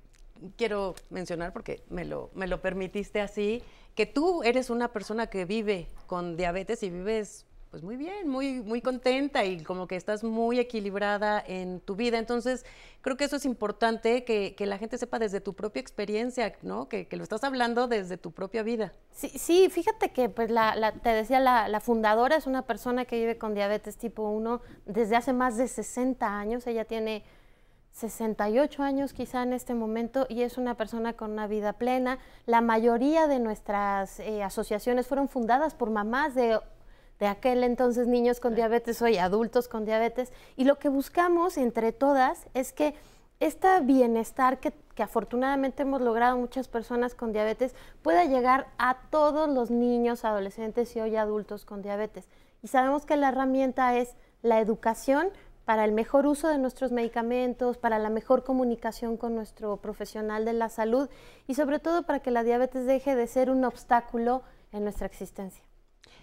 quiero 0.57 0.95
mencionar, 1.11 1.53
porque 1.53 1.85
me 1.89 2.05
lo, 2.05 2.31
me 2.35 2.47
lo 2.47 2.61
permitiste 2.61 3.21
así, 3.21 3.63
que 3.95 4.07
tú 4.07 4.43
eres 4.43 4.71
una 4.71 4.93
persona 4.93 5.29
que 5.29 5.45
vive 5.45 5.89
con 6.07 6.37
diabetes 6.37 6.83
y 6.83 6.91
vives 6.91 7.47
pues 7.71 7.83
muy 7.83 7.97
bien, 7.97 8.29
muy, 8.29 8.63
muy 8.63 8.81
contenta 8.81 9.45
y 9.45 9.63
como 9.63 9.87
que 9.87 9.97
estás 9.97 10.25
muy 10.25 10.59
equilibrada 10.59 11.43
en 11.47 11.81
tu 11.81 11.97
vida. 11.97 12.19
Entonces, 12.19 12.65
creo 13.03 13.17
que 13.17 13.25
eso 13.25 13.37
es 13.37 13.45
importante 13.45 14.25
que, 14.25 14.55
la 14.59 14.79
gente 14.79 14.97
sepa 14.99 15.19
desde 15.19 15.41
tu 15.41 15.55
propia 15.55 15.81
experiencia, 15.81 16.55
¿no? 16.63 16.89
Que, 16.89 17.07
lo 17.11 17.23
estás 17.23 17.45
hablando 17.45 17.87
desde 17.87 18.17
tu 18.17 18.33
propia 18.33 18.63
vida. 18.63 18.93
Sí, 19.11 19.29
sí 19.29 19.69
fíjate 19.71 20.11
que, 20.11 20.29
pues, 20.29 20.51
la, 20.51 20.93
te 21.03 21.11
decía, 21.11 21.41
la, 21.41 21.81
fundadora 21.81 22.37
es 22.37 22.47
una 22.47 22.63
persona 22.63 23.05
que 23.05 23.19
vive 23.19 23.39
con 23.39 23.55
diabetes 23.55 23.97
tipo 23.97 24.29
1 24.31 24.61
desde 24.87 25.17
hace 25.17 25.33
más 25.33 25.57
de 25.57 25.69
60 25.69 26.27
años. 26.27 26.67
Ella 26.67 26.85
tiene 26.87 27.23
68 27.93 28.83
años 28.83 29.13
quizá 29.13 29.43
en 29.43 29.53
este 29.53 29.75
momento 29.75 30.27
y 30.29 30.43
es 30.43 30.57
una 30.57 30.77
persona 30.77 31.13
con 31.15 31.33
una 31.33 31.47
vida 31.47 31.75
plena. 31.75 32.19
La 32.47 32.61
mayoría 32.61 33.27
de 33.27 33.41
nuestras 33.41 34.21
eh, 34.21 34.43
asociaciones 34.43 35.07
fueron 35.07 35.29
fundadas 35.29 35.75
por 35.75 35.91
mamás 35.91 36.35
de 36.35 36.59
de 37.19 37.27
aquel 37.27 37.65
entonces 37.65 38.07
niños 38.07 38.41
con 38.41 38.55
diabetes, 38.55 39.03
hoy 39.03 39.19
adultos 39.19 39.69
con 39.69 39.85
diabetes, 39.85 40.33
y 40.57 40.65
lo 40.65 40.79
que 40.79 40.89
buscamos 40.89 41.59
entre 41.59 41.93
todas 41.93 42.47
es 42.55 42.73
que 42.73 42.95
este 43.41 43.69
bienestar 43.83 44.59
que, 44.59 44.73
afortunadamente 45.01 45.83
hemos 45.83 46.01
logrado 46.01 46.37
muchas 46.37 46.67
personas 46.67 47.15
con 47.15 47.33
diabetes 47.33 47.73
pueda 48.03 48.25
llegar 48.25 48.67
a 48.79 48.99
todos 49.11 49.49
los 49.49 49.71
niños, 49.71 50.25
adolescentes 50.25 50.95
y 50.97 51.01
hoy 51.01 51.15
adultos 51.15 51.65
con 51.65 51.81
diabetes. 51.81 52.29
Y 52.63 52.69
sabemos 52.69 53.07
que 53.07 53.17
la 53.17 53.29
herramienta 53.29 53.97
es 53.97 54.17
la 54.43 54.59
educación 54.59 55.29
para 55.65 55.85
el 55.85 55.93
mejor 55.93 56.27
uso 56.27 56.49
de 56.49 56.59
nuestros 56.59 56.91
medicamentos, 56.91 57.79
para 57.79 58.01
la 58.01 58.11
mejor 58.11 58.43
comunicación 58.43 59.17
con 59.17 59.37
nuestro 59.37 59.77
profesional 59.77 60.45
de 60.45 60.55
la 60.55 60.69
salud 60.69 61.09
y 61.47 61.55
sobre 61.55 61.79
todo 61.79 62.03
para 62.03 62.19
que 62.21 62.33
la 62.33 62.43
diabetes 62.43 62.87
deje 62.87 63.15
de 63.15 63.27
ser 63.29 63.51
un 63.51 63.65
obstáculo 63.65 64.43
en 64.73 64.83
nuestra 64.83 65.07
existencia 65.07 65.68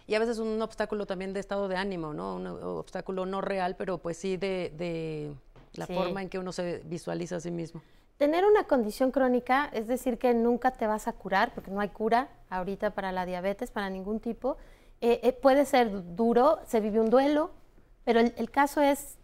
y 0.07 0.15
a 0.15 0.19
veces 0.19 0.39
un 0.39 0.61
obstáculo 0.61 1.05
también 1.05 1.33
de 1.33 1.39
estado 1.39 1.67
de 1.67 1.75
ánimo, 1.75 2.13
¿no? 2.13 2.35
Un 2.35 2.47
obstáculo 2.47 3.25
no 3.25 3.41
real, 3.41 3.75
pero 3.75 3.97
pues 3.97 4.17
sí 4.17 4.37
de, 4.37 5.33
la 5.73 5.87
forma 5.87 6.21
en 6.21 6.29
que 6.29 6.39
uno 6.39 6.51
se 6.51 6.81
visualiza 6.85 7.37
a 7.37 7.39
sí 7.39 7.51
mismo. 7.51 7.81
Tener 8.17 8.45
una 8.45 8.65
condición 8.65 9.11
crónica 9.11 9.69
es 9.73 9.87
decir 9.87 10.17
que 10.17 10.33
nunca 10.33 10.71
te 10.71 10.87
vas 10.87 11.07
a 11.07 11.13
curar, 11.13 11.53
porque 11.53 11.71
no 11.71 11.81
hay 11.81 11.89
cura 11.89 12.29
ahorita 12.49 12.91
para 12.91 13.11
la 13.11 13.25
diabetes, 13.25 13.71
para 13.71 13.89
ningún 13.89 14.19
tipo. 14.19 14.57
Eh, 15.01 15.19
eh, 15.23 15.33
puede 15.33 15.65
ser 15.65 16.15
duro, 16.15 16.59
se 16.65 16.79
vive 16.79 17.01
un 17.01 17.09
duelo, 17.09 17.51
pero 18.05 18.21
el, 18.21 18.51
caso 18.51 18.81
es 18.81 19.17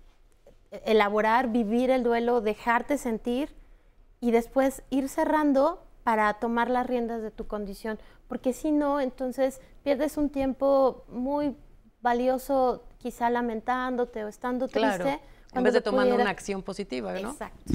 elaborar, 0.72 1.50
vivir 1.50 1.90
el 1.90 2.04
duelo, 2.04 2.42
dejarte 2.42 2.98
sentir 2.98 3.56
y 4.20 4.32
después 4.32 4.84
ir 4.90 5.08
cerrando 5.08 5.84
para 6.04 6.34
tomar 6.36 6.70
las 6.70 6.88
riendas 6.88 7.22
de 7.22 7.32
tu 7.32 7.48
condición, 7.48 8.00
porque 8.28 8.54
si 8.54 8.72
no, 8.72 9.00
entonces 9.00 9.62
pierdes 9.84 10.18
un 10.18 10.30
tiempo 10.30 11.06
muy 11.10 11.56
valioso 12.02 12.86
quizá 12.98 13.30
lamentándote 13.30 14.24
o 14.24 14.28
estando 14.28 14.68
triste. 14.68 15.20
En 15.54 15.64
vez 15.64 15.74
de 15.74 15.82
tomando 15.82 16.16
una 16.16 16.30
acción 16.30 16.64
positiva, 16.64 17.14
¿no? 17.20 17.32
Exacto. 17.32 17.74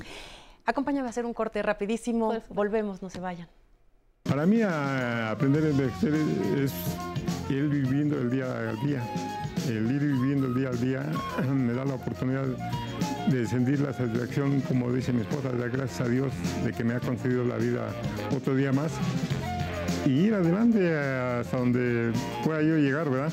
Acompáñame 0.65 1.07
a 1.07 1.11
hacer 1.11 1.27
un 1.27 1.35
corte 1.35 1.63
rapidísimo. 1.63 2.33
Volvemos, 2.49 3.03
no 3.03 3.11
se 3.11 3.21
vayan. 3.21 3.49
Para 4.25 4.47
mí 4.47 4.61
aprender 4.63 5.65
a 5.65 5.69
envejecer 5.69 6.15
es 6.59 6.73
ir 7.49 7.69
viviendo 7.69 8.19
el 8.19 8.31
día 8.31 8.71
al 8.71 8.81
día. 8.81 9.03
El 9.69 9.91
ir 9.91 10.01
viviendo 10.01 10.47
el 10.47 10.55
día 10.55 10.69
al 10.69 10.81
día 10.81 11.13
me 11.55 11.73
da 11.73 11.85
la 11.85 11.95
oportunidad 11.95 12.45
de 13.27 13.47
sentir 13.47 13.81
la 13.81 13.93
satisfacción, 13.93 14.61
como 14.61 14.93
dice 14.93 15.13
mi 15.13 15.23
esposa, 15.23 15.51
de 15.51 15.69
gracias 15.69 16.01
a 16.01 16.09
Dios 16.09 16.33
de 16.65 16.73
que 16.73 16.85
me 16.85 16.95
ha 16.95 17.01
concedido 17.01 17.45
la 17.45 17.57
vida 17.57 17.89
otro 18.35 18.55
día 18.55 18.73
más 18.73 18.93
y 20.05 20.11
ir 20.11 20.35
adelante 20.35 20.97
hasta 20.97 21.57
donde 21.57 22.13
pueda 22.45 22.63
yo 22.63 22.77
llegar, 22.77 23.11
¿verdad? 23.11 23.33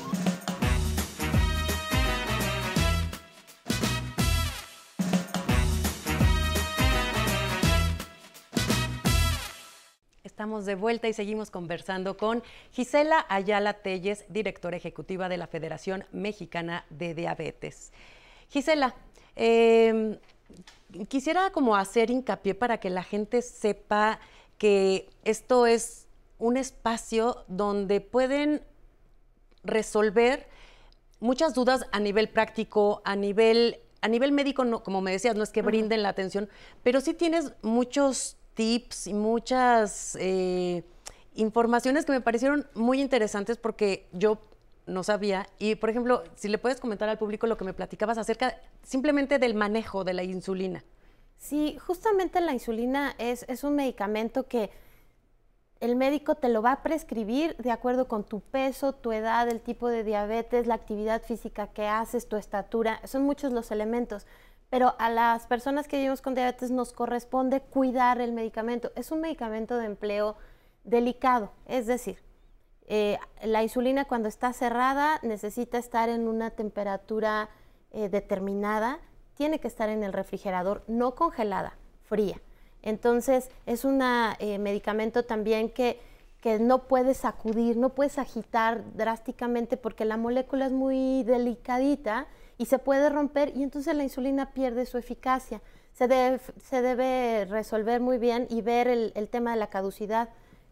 Estamos 10.44 10.66
de 10.66 10.74
vuelta 10.74 11.08
y 11.08 11.14
seguimos 11.14 11.50
conversando 11.50 12.18
con 12.18 12.42
Gisela 12.70 13.24
Ayala 13.30 13.72
Telles, 13.80 14.26
directora 14.28 14.76
ejecutiva 14.76 15.30
de 15.30 15.38
la 15.38 15.46
Federación 15.46 16.04
Mexicana 16.12 16.84
de 16.90 17.14
Diabetes. 17.14 17.94
Gisela, 18.50 18.94
em, 19.36 20.18
quisiera 21.08 21.48
como 21.48 21.76
hacer 21.76 22.10
hincapié 22.10 22.54
para 22.54 22.76
que 22.76 22.90
la 22.90 23.02
gente 23.02 23.40
sepa 23.40 24.20
que 24.58 25.08
esto 25.24 25.66
es 25.66 26.08
un 26.38 26.58
espacio 26.58 27.46
donde 27.48 28.02
pueden 28.02 28.60
resolver 29.62 30.46
muchas 31.20 31.54
dudas 31.54 31.86
a 31.90 32.00
nivel 32.00 32.28
práctico, 32.28 33.00
a 33.06 33.16
nivel, 33.16 33.80
a 34.02 34.08
nivel 34.08 34.32
médico, 34.32 34.66
no, 34.66 34.82
como 34.82 35.00
me 35.00 35.10
decías, 35.10 35.36
no 35.36 35.42
es 35.42 35.52
que 35.52 35.62
brinden 35.62 36.02
la 36.02 36.10
atención, 36.10 36.50
pero 36.82 37.00
sí 37.00 37.14
tienes 37.14 37.54
muchos 37.62 38.36
tips 38.54 39.06
y 39.08 39.14
muchas 39.14 40.16
eh, 40.20 40.84
informaciones 41.34 42.04
que 42.04 42.12
me 42.12 42.20
parecieron 42.20 42.66
muy 42.74 43.00
interesantes 43.00 43.58
porque 43.58 44.06
yo 44.12 44.38
no 44.86 45.02
sabía. 45.02 45.46
Y, 45.58 45.76
por 45.76 45.90
ejemplo, 45.90 46.22
si 46.36 46.48
le 46.48 46.58
puedes 46.58 46.80
comentar 46.80 47.08
al 47.08 47.18
público 47.18 47.46
lo 47.46 47.56
que 47.56 47.64
me 47.64 47.72
platicabas 47.72 48.18
acerca 48.18 48.60
simplemente 48.82 49.38
del 49.38 49.54
manejo 49.54 50.04
de 50.04 50.14
la 50.14 50.22
insulina. 50.22 50.84
Sí, 51.38 51.76
justamente 51.84 52.40
la 52.40 52.52
insulina 52.52 53.14
es, 53.18 53.44
es 53.48 53.64
un 53.64 53.76
medicamento 53.76 54.46
que 54.46 54.70
el 55.80 55.96
médico 55.96 56.34
te 56.34 56.48
lo 56.48 56.62
va 56.62 56.72
a 56.72 56.82
prescribir 56.82 57.56
de 57.58 57.70
acuerdo 57.70 58.08
con 58.08 58.24
tu 58.24 58.40
peso, 58.40 58.94
tu 58.94 59.12
edad, 59.12 59.48
el 59.48 59.60
tipo 59.60 59.88
de 59.88 60.04
diabetes, 60.04 60.66
la 60.66 60.74
actividad 60.74 61.22
física 61.22 61.66
que 61.66 61.86
haces, 61.86 62.28
tu 62.28 62.36
estatura, 62.36 63.00
son 63.04 63.22
muchos 63.24 63.52
los 63.52 63.70
elementos. 63.70 64.26
Pero 64.74 64.96
a 64.98 65.08
las 65.08 65.46
personas 65.46 65.86
que 65.86 65.98
vivimos 65.98 66.20
con 66.20 66.34
diabetes 66.34 66.72
nos 66.72 66.92
corresponde 66.92 67.60
cuidar 67.60 68.20
el 68.20 68.32
medicamento. 68.32 68.90
Es 68.96 69.12
un 69.12 69.20
medicamento 69.20 69.76
de 69.76 69.86
empleo 69.86 70.34
delicado, 70.82 71.52
es 71.66 71.86
decir, 71.86 72.18
eh, 72.88 73.16
la 73.44 73.62
insulina 73.62 74.06
cuando 74.06 74.26
está 74.26 74.52
cerrada 74.52 75.20
necesita 75.22 75.78
estar 75.78 76.08
en 76.08 76.26
una 76.26 76.50
temperatura 76.50 77.50
eh, 77.92 78.08
determinada, 78.08 78.98
tiene 79.36 79.60
que 79.60 79.68
estar 79.68 79.90
en 79.90 80.02
el 80.02 80.12
refrigerador, 80.12 80.82
no 80.88 81.14
congelada, 81.14 81.76
fría. 82.02 82.40
Entonces 82.82 83.50
es 83.66 83.84
un 83.84 84.02
eh, 84.02 84.58
medicamento 84.58 85.24
también 85.24 85.70
que, 85.70 86.00
no 86.58 86.88
puedes 86.88 87.18
sacudir, 87.18 87.76
no 87.76 87.90
puedes 87.90 88.18
agitar 88.18 88.82
drásticamente 88.94 89.76
porque 89.76 90.04
la 90.04 90.16
molécula 90.16 90.66
es 90.66 90.72
muy 90.72 91.22
delicadita 91.22 92.26
y 92.58 92.66
se 92.66 92.78
puede 92.78 93.08
romper 93.10 93.52
y 93.56 93.62
entonces 93.62 93.94
la 93.94 94.02
insulina 94.02 94.52
pierde 94.52 94.86
su 94.86 94.98
eficacia. 94.98 95.60
Se 95.92 96.08
debe, 96.08 97.44
resolver 97.44 98.00
muy 98.00 98.18
bien 98.18 98.46
y 98.50 98.62
ver 98.62 98.88
el, 98.88 99.28
tema 99.30 99.52
de 99.52 99.58
la 99.58 99.68
caducidad. 99.68 100.28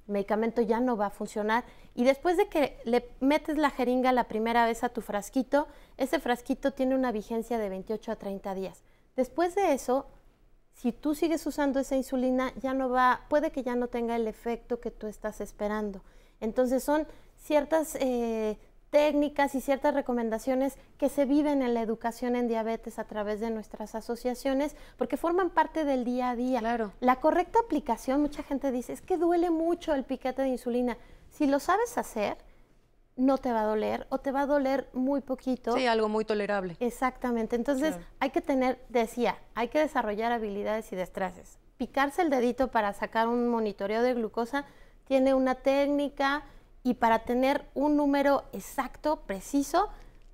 El 0.09 0.15
medicamento 0.15 0.63
ya 0.63 0.81
no 0.81 0.97
va 0.97 1.07
a 1.07 1.11
funcionar. 1.11 1.65
Y 1.95 2.05
después 2.05 2.37
de 2.37 2.49
que 2.49 2.79
le 2.85 3.09
metes 3.21 3.57
la 3.57 3.71
jeringa 3.71 4.11
la 4.13 4.25
primera 4.25 4.67
vez 4.67 4.83
a 4.83 4.89
tu 4.89 5.01
frasquito, 5.01 5.69
ese 5.97 6.19
frasquito 6.19 6.73
tiene 6.73 6.97
una 6.97 7.13
vigencia 7.13 7.59
de 7.59 7.69
28 7.69 8.13
a 8.13 8.17
30 8.17 8.55
días. 8.55 8.83
Después 9.15 9.55
de 9.55 9.75
eso, 9.75 10.07
si 10.75 10.91
tú 10.91 11.15
sigues 11.15 11.47
usando 11.47 11.79
esa 11.79 11.95
insulina, 11.95 12.53
ya 12.61 12.75
no 12.75 12.89
va, 12.89 13.27
puede 13.29 13.53
que 13.53 13.63
ya 13.63 13.77
no 13.77 13.87
tenga 13.87 14.17
el 14.17 14.27
efecto 14.27 14.81
que 14.81 14.91
tú 14.91 15.07
estás 15.07 15.41
esperando. 15.41 16.03
Entonces 16.41 16.83
son 16.83 17.07
ciertas 17.37 17.97
eh, 18.01 18.59
técnicas 18.93 19.55
y 19.55 19.63
ciertas 19.63 19.95
recomendaciones 19.95 20.77
que 20.99 21.09
se 21.09 21.25
viven 21.25 21.63
en 21.63 21.73
la 21.73 21.81
educación 21.81 22.37
en 22.37 22.47
diabetes 22.47 22.99
a 22.99 23.05
través 23.05 23.41
de 23.41 23.49
nuestras 23.49 23.95
asociaciones, 23.95 24.77
porque 24.99 25.17
forman 25.17 25.49
parte 25.49 25.87
del 25.87 26.05
día 26.05 26.29
a 26.29 26.37
día. 26.37 26.61
Claro. 26.61 26.93
La 27.01 27.17
correcta 27.17 27.59
aplicación, 27.59 28.21
mucha 28.21 28.43
gente 28.43 28.71
dice, 28.71 28.93
es 28.93 29.01
que 29.01 29.17
duele 29.17 29.51
mucho 29.51 29.95
el 29.95 30.05
piquete 30.05 30.43
de 30.43 30.49
insulina. 30.49 30.99
Si 31.31 31.47
lo 31.47 31.59
sabes 31.59 31.97
hacer, 31.97 32.37
no 33.17 33.39
te 33.39 33.51
va 33.51 33.63
a 33.63 33.65
doler 33.65 34.07
o 34.11 34.19
te 34.19 34.31
va 34.31 34.43
a 34.43 34.47
doler 34.47 34.91
muy 34.93 35.23
poquito. 35.23 35.73
Sí, 35.73 35.87
algo 35.87 36.11
muy 36.11 36.27
tolerable. 36.27 36.77
Exactamente. 36.79 37.57
Entonces 37.57 37.97
hay 38.21 38.29
que 38.29 38.43
tener, 38.43 38.79
decía, 38.91 39.39
hay 39.55 39.69
que 39.69 39.79
desarrollar 39.79 40.33
habilidades 40.33 40.93
y 40.93 40.97
destrezas. 40.97 41.59
Picarse 41.79 42.21
el 42.21 42.29
dedito 42.29 42.69
para 42.69 42.93
sacar 42.93 43.27
un 43.27 43.49
monitoreo 43.49 44.03
de 44.03 44.13
glucosa 44.13 44.67
tiene 45.07 45.33
una 45.33 45.55
técnica 45.55 46.45
y 46.83 46.95
para 46.95 47.21
tener 47.21 47.65
un 47.75 47.97
número 47.97 48.45
exacto, 48.53 49.21
preciso, 49.27 49.89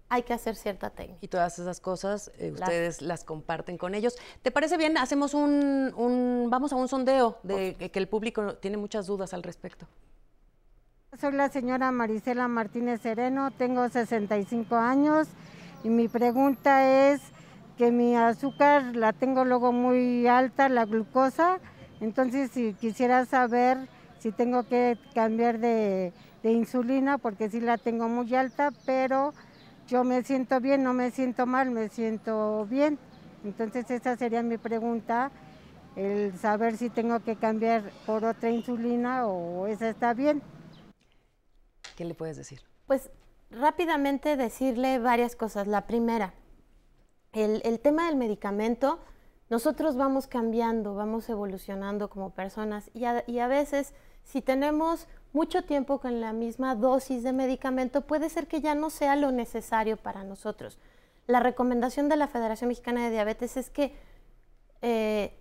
hay 0.08 0.22
que 0.22 0.32
hacer 0.32 0.56
cierta 0.56 0.90
técnica. 0.90 1.18
Y 1.20 1.28
todas 1.28 1.58
esas 1.58 1.80
cosas 1.80 2.30
eh, 2.38 2.52
ustedes 2.52 3.02
las 3.02 3.24
comparten 3.24 3.76
con 3.76 3.94
ellos. 3.94 4.16
¿Te 4.42 4.50
parece 4.50 4.78
bien? 4.78 4.96
Hacemos 4.96 5.34
un, 5.34 5.92
un 5.96 6.48
vamos 6.50 6.72
a 6.72 6.76
un 6.76 6.88
sondeo 6.88 7.38
de 7.42 7.74
que 7.92 7.98
el 7.98 8.08
público 8.08 8.54
tiene 8.54 8.76
muchas 8.76 9.06
dudas 9.06 9.34
al 9.34 9.42
respecto. 9.42 9.86
Soy 11.18 11.32
la 11.32 11.48
señora 11.48 11.90
Marisela 11.90 12.48
Martínez 12.48 13.00
Sereno, 13.00 13.50
tengo 13.50 13.88
65 13.88 14.76
años 14.76 15.26
y 15.82 15.88
mi 15.88 16.06
pregunta 16.06 17.10
es 17.10 17.22
que 17.78 17.90
mi 17.90 18.14
azúcar 18.14 18.94
la 18.94 19.12
tengo 19.12 19.44
luego 19.44 19.72
muy 19.72 20.26
alta, 20.26 20.68
la 20.68 20.84
glucosa, 20.84 21.60
entonces 22.00 22.50
si 22.50 22.74
quisiera 22.74 23.24
saber 23.24 23.88
si 24.18 24.32
tengo 24.32 24.64
que 24.64 24.98
cambiar 25.14 25.58
de, 25.60 26.12
insulina 26.42 27.18
porque 27.18 27.50
sí 27.50 27.60
la 27.60 27.78
tengo 27.78 28.08
muy 28.08 28.34
alta, 28.34 28.70
pero 28.86 29.32
yo 29.86 30.04
me 30.04 30.22
siento 30.22 30.60
bien, 30.60 30.82
no 30.82 30.92
me 30.92 31.10
siento 31.10 31.46
mal, 31.46 31.70
me 31.70 31.88
siento 31.88 32.66
bien. 32.66 32.98
Entonces 33.44 33.90
esa 33.90 34.16
sería 34.16 34.42
mi 34.42 34.58
pregunta, 34.58 35.30
el 35.96 36.36
saber 36.38 36.76
si 36.76 36.90
tengo 36.90 37.20
que 37.20 37.36
cambiar 37.36 37.90
por 38.06 38.24
otra 38.24 38.50
insulina 38.50 39.26
o 39.26 39.66
esa 39.66 39.88
está 39.88 40.14
bien. 40.14 40.42
¿Qué 41.96 42.04
le 42.04 42.14
puedes 42.14 42.36
decir? 42.36 42.60
Pues 42.86 43.10
rápidamente 43.50 44.36
decirle 44.36 44.98
varias 44.98 45.36
cosas. 45.36 45.66
La 45.66 45.86
primera, 45.86 46.34
el, 47.32 47.80
tema 47.80 48.06
del 48.06 48.16
medicamento, 48.16 49.00
nosotros 49.50 49.96
vamos 49.96 50.26
cambiando, 50.26 50.94
vamos 50.94 51.28
evolucionando 51.28 52.08
como 52.10 52.30
personas 52.30 52.90
y 52.94 53.04
a, 53.04 53.48
veces 53.48 53.94
si 54.22 54.42
tenemos 54.42 55.08
mucho 55.32 55.62
tiempo 55.62 56.00
con 56.00 56.20
la 56.20 56.32
misma 56.32 56.74
dosis 56.74 57.22
de 57.22 57.32
medicamento, 57.32 58.02
puede 58.02 58.28
ser 58.28 58.46
que 58.46 58.60
ya 58.60 58.74
no 58.74 58.90
sea 58.90 59.16
lo 59.16 59.30
necesario 59.30 59.96
para 59.96 60.24
nosotros. 60.24 60.78
La 61.26 61.40
recomendación 61.40 62.08
de 62.08 62.16
la 62.16 62.28
Federación 62.28 62.68
Mexicana 62.68 63.04
de 63.04 63.10
Diabetes 63.10 63.56
es 63.56 63.70
que 63.70 63.94
eh, 64.80 65.38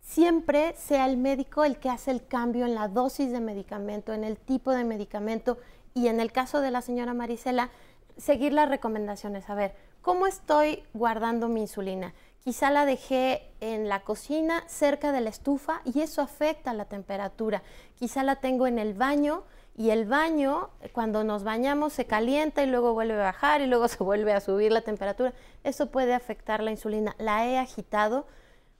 siempre 0.00 0.74
sea 0.76 1.06
el 1.06 1.16
médico 1.16 1.64
el 1.64 1.78
que 1.78 1.90
hace 1.90 2.10
el 2.10 2.26
cambio 2.26 2.64
en 2.64 2.74
la 2.74 2.88
dosis 2.88 3.30
de 3.30 3.40
medicamento, 3.40 4.14
en 4.14 4.24
el 4.24 4.38
tipo 4.38 4.72
de 4.72 4.84
medicamento 4.84 5.58
y 5.94 6.08
en 6.08 6.20
el 6.20 6.32
caso 6.32 6.60
de 6.60 6.70
la 6.70 6.80
señora 6.80 7.14
Marisela, 7.14 7.70
seguir 8.16 8.52
las 8.52 8.68
recomendaciones. 8.68 9.48
A 9.50 9.54
ver, 9.54 9.74
¿cómo 10.00 10.26
estoy 10.26 10.84
guardando 10.94 11.48
mi 11.48 11.60
insulina? 11.60 12.14
Quizá 12.42 12.70
la 12.70 12.86
dejé 12.86 13.52
en 13.60 13.88
la 13.88 14.00
cocina 14.00 14.64
cerca 14.66 15.12
de 15.12 15.20
la 15.20 15.28
estufa 15.28 15.82
y 15.84 16.00
eso 16.00 16.22
afecta 16.22 16.72
la 16.72 16.86
temperatura. 16.86 17.62
Quizá 17.96 18.22
la 18.22 18.36
tengo 18.36 18.66
en 18.66 18.78
el 18.78 18.94
baño 18.94 19.44
y 19.76 19.90
el 19.90 20.06
baño, 20.06 20.70
cuando 20.92 21.22
nos 21.22 21.44
bañamos, 21.44 21.92
se 21.92 22.06
calienta 22.06 22.62
y 22.62 22.66
luego 22.66 22.94
vuelve 22.94 23.14
a 23.14 23.24
bajar 23.24 23.60
y 23.60 23.66
luego 23.66 23.88
se 23.88 24.02
vuelve 24.02 24.32
a 24.32 24.40
subir 24.40 24.72
la 24.72 24.80
temperatura. 24.80 25.32
Eso 25.64 25.90
puede 25.90 26.14
afectar 26.14 26.62
la 26.62 26.70
insulina. 26.70 27.14
La 27.18 27.46
he 27.46 27.58
agitado. 27.58 28.26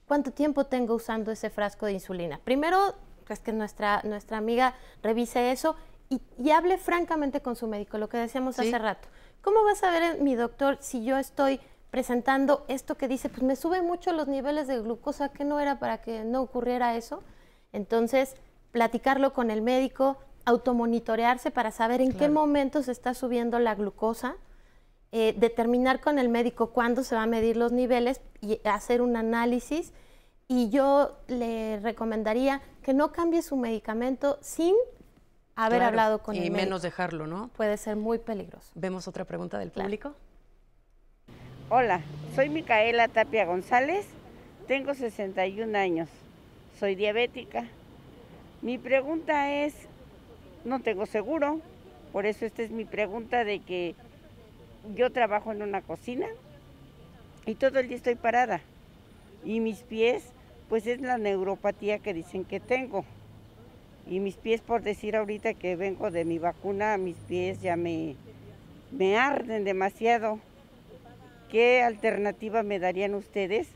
¿Cuánto 0.07 0.31
tiempo 0.31 0.65
tengo 0.65 0.95
usando 0.95 1.31
ese 1.31 1.49
frasco 1.49 1.85
de 1.85 1.93
insulina? 1.93 2.39
Primero, 2.43 2.95
pues 3.25 3.39
que 3.39 3.53
nuestra, 3.53 4.01
nuestra 4.03 4.37
amiga 4.37 4.75
revise 5.01 5.51
eso 5.51 5.75
y, 6.09 6.51
hable 6.51 6.77
francamente 6.77 7.41
con 7.41 7.55
su 7.55 7.67
médico, 7.67 7.97
lo 7.97 8.09
que 8.09 8.17
decíamos 8.17 8.59
hace 8.59 8.77
rato. 8.77 9.07
¿Cómo 9.41 9.63
va 9.63 9.71
a 9.71 9.75
saber 9.75 10.21
mi 10.21 10.35
doctor 10.35 10.77
si 10.81 11.05
yo 11.05 11.17
estoy 11.17 11.61
presentando 11.91 12.65
esto 12.69 12.95
que 12.95 13.07
dice, 13.07 13.29
pues 13.29 13.43
me 13.43 13.55
sube 13.55 13.81
mucho 13.81 14.13
los 14.13 14.27
niveles 14.27 14.67
de 14.67 14.79
glucosa, 14.79 15.29
que 15.29 15.43
no 15.43 15.59
era 15.59 15.77
para 15.77 16.01
que 16.01 16.23
no 16.23 16.41
ocurriera 16.41 16.95
eso? 16.95 17.21
Entonces, 17.73 18.35
platicarlo 18.71 19.33
con 19.33 19.51
el 19.51 19.61
médico, 19.61 20.17
automonitorearse 20.45 21.51
para 21.51 21.71
saber 21.71 22.01
en 22.01 22.13
qué 22.13 22.29
momento 22.29 22.81
se 22.81 22.91
está 22.91 23.13
subiendo 23.13 23.59
la 23.59 23.75
glucosa, 23.75 24.37
eh, 25.11 25.35
determinar 25.37 25.99
con 25.99 26.17
el 26.17 26.29
médico 26.29 26.71
cuándo 26.71 27.03
se 27.03 27.15
va 27.15 27.23
a 27.23 27.27
medir 27.27 27.57
los 27.57 27.73
niveles 27.73 28.21
y 28.39 28.61
hacer 28.63 29.01
un 29.01 29.17
análisis. 29.17 29.91
Y 30.47 30.69
yo 30.69 31.17
le 31.27 31.79
recomendaría 31.81 32.61
que 32.81 32.93
no 32.93 33.11
cambie 33.11 33.41
su 33.41 33.57
medicamento 33.57 34.37
sin 34.41 34.75
haber 35.55 35.83
hablado 35.83 36.23
con 36.23 36.35
y 36.35 36.39
el 36.39 36.45
Y 36.45 36.49
menos 36.49 36.81
dejarlo, 36.81 37.27
¿no? 37.27 37.49
Puede 37.49 37.77
ser 37.77 37.97
muy 37.97 38.19
peligroso. 38.19 38.71
¿Vemos 38.75 39.07
otra 39.07 39.25
pregunta 39.25 39.59
del 39.59 39.71
público? 39.71 40.15
Hola, 41.73 42.01
soy 42.35 42.49
Micaela 42.49 43.07
Tapia 43.07 43.45
González, 43.45 44.05
tengo 44.67 44.93
61 44.93 45.77
años, 45.77 46.09
soy 46.77 46.95
diabética. 46.95 47.63
Mi 48.61 48.77
pregunta 48.77 49.49
es, 49.63 49.73
no 50.65 50.81
tengo 50.81 51.05
seguro, 51.05 51.61
por 52.11 52.25
eso 52.25 52.45
esta 52.45 52.61
es 52.61 52.71
mi 52.71 52.83
pregunta 52.83 53.45
de 53.45 53.59
que 53.59 53.95
yo 54.97 55.13
trabajo 55.13 55.53
en 55.53 55.61
una 55.61 55.81
cocina 55.81 56.27
y 57.45 57.55
todo 57.55 57.79
el 57.79 57.87
día 57.87 57.95
estoy 57.95 58.15
parada 58.15 58.59
y 59.45 59.61
mis 59.61 59.77
pies, 59.83 60.25
pues 60.67 60.85
es 60.87 60.99
la 60.99 61.17
neuropatía 61.17 61.99
que 61.99 62.13
dicen 62.13 62.43
que 62.43 62.59
tengo 62.59 63.05
y 64.09 64.19
mis 64.19 64.35
pies, 64.35 64.59
por 64.59 64.81
decir 64.81 65.15
ahorita 65.15 65.53
que 65.53 65.77
vengo 65.77 66.11
de 66.11 66.25
mi 66.25 66.37
vacuna, 66.37 66.97
mis 66.97 67.15
pies 67.15 67.61
ya 67.61 67.77
me, 67.77 68.17
me 68.91 69.15
arden 69.15 69.63
demasiado. 69.63 70.41
¿Qué 71.51 71.83
alternativa 71.83 72.63
me 72.63 72.79
darían 72.79 73.13
ustedes 73.13 73.67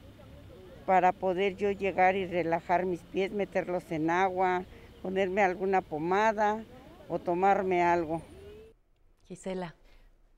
para 0.85 1.11
poder 1.11 1.57
yo 1.57 1.71
llegar 1.71 2.15
y 2.15 2.25
relajar 2.25 2.85
mis 2.85 3.01
pies, 3.01 3.33
meterlos 3.33 3.91
en 3.91 4.09
agua, 4.09 4.63
ponerme 5.01 5.41
alguna 5.41 5.81
pomada 5.81 6.63
o 7.09 7.19
tomarme 7.19 7.83
algo? 7.83 8.21
Gisela. 9.27 9.75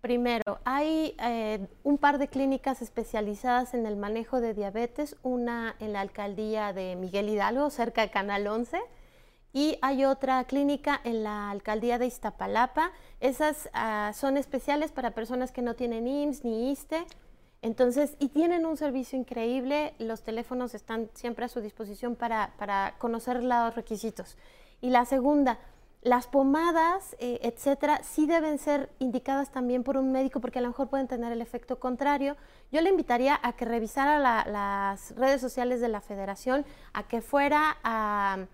Primero, 0.01 0.59
hay 0.65 1.15
eh, 1.23 1.67
un 1.83 1.99
par 1.99 2.17
de 2.17 2.27
clínicas 2.27 2.81
especializadas 2.81 3.75
en 3.75 3.85
el 3.85 3.97
manejo 3.97 4.41
de 4.41 4.55
diabetes, 4.55 5.15
una 5.21 5.75
en 5.79 5.93
la 5.93 6.01
alcaldía 6.01 6.73
de 6.73 6.95
Miguel 6.95 7.29
Hidalgo, 7.29 7.69
cerca 7.69 8.01
de 8.01 8.09
Canal 8.09 8.47
11, 8.47 8.79
y 9.53 9.77
hay 9.83 10.05
otra 10.05 10.43
clínica 10.45 10.99
en 11.03 11.23
la 11.23 11.51
alcaldía 11.51 11.99
de 11.99 12.07
Iztapalapa. 12.07 12.91
Esas 13.19 13.69
ah, 13.73 14.11
son 14.15 14.37
especiales 14.37 14.91
para 14.91 15.11
personas 15.11 15.51
que 15.51 15.61
no 15.61 15.75
tienen 15.75 16.07
IMSS 16.07 16.43
ni 16.43 16.71
ISTE. 16.71 17.05
Entonces, 17.61 18.15
y 18.19 18.29
tienen 18.29 18.65
un 18.65 18.77
servicio 18.77 19.17
increíble, 19.17 19.93
los 19.99 20.21
teléfonos 20.23 20.73
están 20.73 21.09
siempre 21.13 21.45
a 21.45 21.47
su 21.49 21.59
disposición 21.59 22.15
para, 22.15 22.95
conocer 22.99 23.43
los 23.43 23.75
requisitos. 23.75 24.37
Y 24.79 24.91
la 24.91 25.05
segunda, 25.05 25.57
las 26.01 26.27
pomadas, 26.27 27.15
eh, 27.19 27.39
etcétera, 27.41 28.01
sí 28.03 28.27
deben 28.27 28.59
ser 28.59 28.89
indicadas 28.99 29.51
también 29.51 29.83
por 29.83 29.97
un 29.97 30.11
médico 30.11 30.39
porque 30.39 30.59
a 30.59 30.61
lo 30.61 30.67
mejor 30.67 30.89
pueden 30.89 31.07
tener 31.07 31.31
el 31.31 31.41
efecto 31.41 31.79
contrario. 31.79 32.37
Yo 32.71 32.81
le 32.81 32.89
invitaría 32.89 33.39
a 33.41 33.53
que 33.53 33.65
revisara 33.65 34.19
las 34.19 35.15
redes 35.15 35.41
sociales 35.41 35.81
de 35.81 35.89
la 35.89 36.01
federación, 36.01 36.65
a 36.93 37.07
que 37.07 37.21
fuera 37.21 37.77
a 37.83 38.47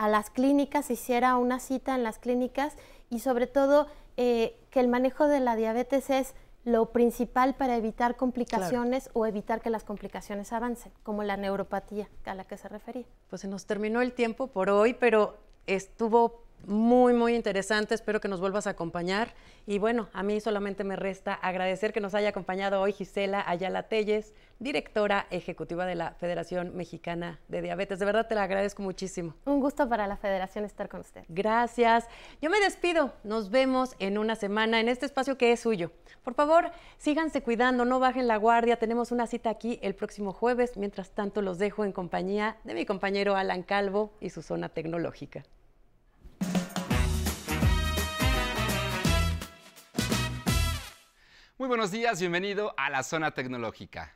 a 0.00 0.08
las 0.08 0.30
clínicas, 0.30 0.90
hiciera 0.90 1.36
una 1.36 1.60
cita 1.60 1.94
en 1.94 2.02
las 2.02 2.18
clínicas 2.18 2.74
y 3.10 3.18
sobre 3.18 3.46
todo 3.46 3.86
eh, 4.16 4.58
que 4.70 4.80
el 4.80 4.88
manejo 4.88 5.26
de 5.26 5.40
la 5.40 5.56
diabetes 5.56 6.08
es 6.08 6.34
lo 6.64 6.92
principal 6.92 7.54
para 7.54 7.76
evitar 7.76 8.16
complicaciones 8.16 9.10
o 9.12 9.26
evitar 9.26 9.60
que 9.60 9.70
las 9.70 9.84
complicaciones 9.84 10.52
avancen, 10.52 10.92
como 11.02 11.22
la 11.22 11.36
neuropatía 11.36 12.08
a 12.24 12.34
la 12.34 12.44
que 12.44 12.56
se 12.56 12.68
refería. 12.68 13.06
Pues 13.28 13.42
se 13.42 13.48
nos 13.48 13.66
terminó 13.66 14.02
el 14.02 14.12
tiempo 14.12 14.48
por 14.48 14.68
hoy, 14.70 14.94
pero 14.94 15.38
estuvo 15.66 16.42
muy, 16.66 17.12
muy 17.12 17.34
interesante. 17.34 17.94
Espero 17.94 18.20
que 18.20 18.28
nos 18.28 18.40
vuelvas 18.40 18.66
a 18.66 18.70
acompañar. 18.70 19.34
Y 19.66 19.78
bueno, 19.78 20.08
a 20.12 20.22
mí 20.22 20.40
solamente 20.40 20.84
me 20.84 20.96
resta 20.96 21.34
agradecer 21.34 21.92
que 21.92 22.00
nos 22.00 22.14
haya 22.14 22.30
acompañado 22.30 22.80
hoy 22.80 22.92
Gisela 22.92 23.44
Ayala 23.46 23.84
Telles, 23.84 24.34
directora 24.58 25.26
ejecutiva 25.30 25.86
de 25.86 25.94
la 25.94 26.12
Federación 26.12 26.76
Mexicana 26.76 27.40
de 27.48 27.62
Diabetes. 27.62 27.98
De 27.98 28.04
verdad 28.04 28.26
te 28.26 28.34
la 28.34 28.42
agradezco 28.42 28.82
muchísimo. 28.82 29.34
Un 29.44 29.60
gusto 29.60 29.88
para 29.88 30.06
la 30.06 30.16
Federación 30.16 30.64
estar 30.64 30.88
con 30.88 31.00
usted. 31.00 31.24
Gracias. 31.28 32.06
Yo 32.40 32.50
me 32.50 32.60
despido. 32.60 33.12
Nos 33.24 33.50
vemos 33.50 33.94
en 33.98 34.18
una 34.18 34.36
semana 34.36 34.80
en 34.80 34.88
este 34.88 35.06
espacio 35.06 35.38
que 35.38 35.52
es 35.52 35.60
suyo. 35.60 35.90
Por 36.22 36.34
favor, 36.34 36.70
síganse 36.98 37.42
cuidando, 37.42 37.84
no 37.84 38.00
bajen 38.00 38.28
la 38.28 38.36
guardia. 38.36 38.76
Tenemos 38.76 39.12
una 39.12 39.26
cita 39.26 39.50
aquí 39.50 39.78
el 39.82 39.94
próximo 39.94 40.32
jueves. 40.32 40.76
Mientras 40.76 41.10
tanto, 41.10 41.42
los 41.42 41.58
dejo 41.58 41.84
en 41.84 41.92
compañía 41.92 42.56
de 42.64 42.74
mi 42.74 42.86
compañero 42.86 43.36
Alan 43.36 43.62
Calvo 43.62 44.12
y 44.20 44.30
su 44.30 44.42
zona 44.42 44.68
tecnológica. 44.68 45.44
Muy 51.60 51.68
buenos 51.68 51.90
días, 51.90 52.18
bienvenido 52.18 52.72
a 52.78 52.88
la 52.88 53.02
zona 53.02 53.32
tecnológica. 53.32 54.14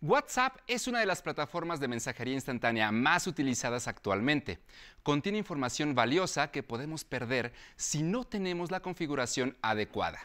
WhatsApp 0.00 0.56
es 0.66 0.88
una 0.88 0.98
de 0.98 1.06
las 1.06 1.22
plataformas 1.22 1.78
de 1.78 1.86
mensajería 1.86 2.34
instantánea 2.34 2.90
más 2.90 3.28
utilizadas 3.28 3.86
actualmente. 3.86 4.58
Contiene 5.04 5.38
información 5.38 5.94
valiosa 5.94 6.50
que 6.50 6.64
podemos 6.64 7.04
perder 7.04 7.52
si 7.76 8.02
no 8.02 8.24
tenemos 8.24 8.72
la 8.72 8.80
configuración 8.80 9.56
adecuada. 9.62 10.18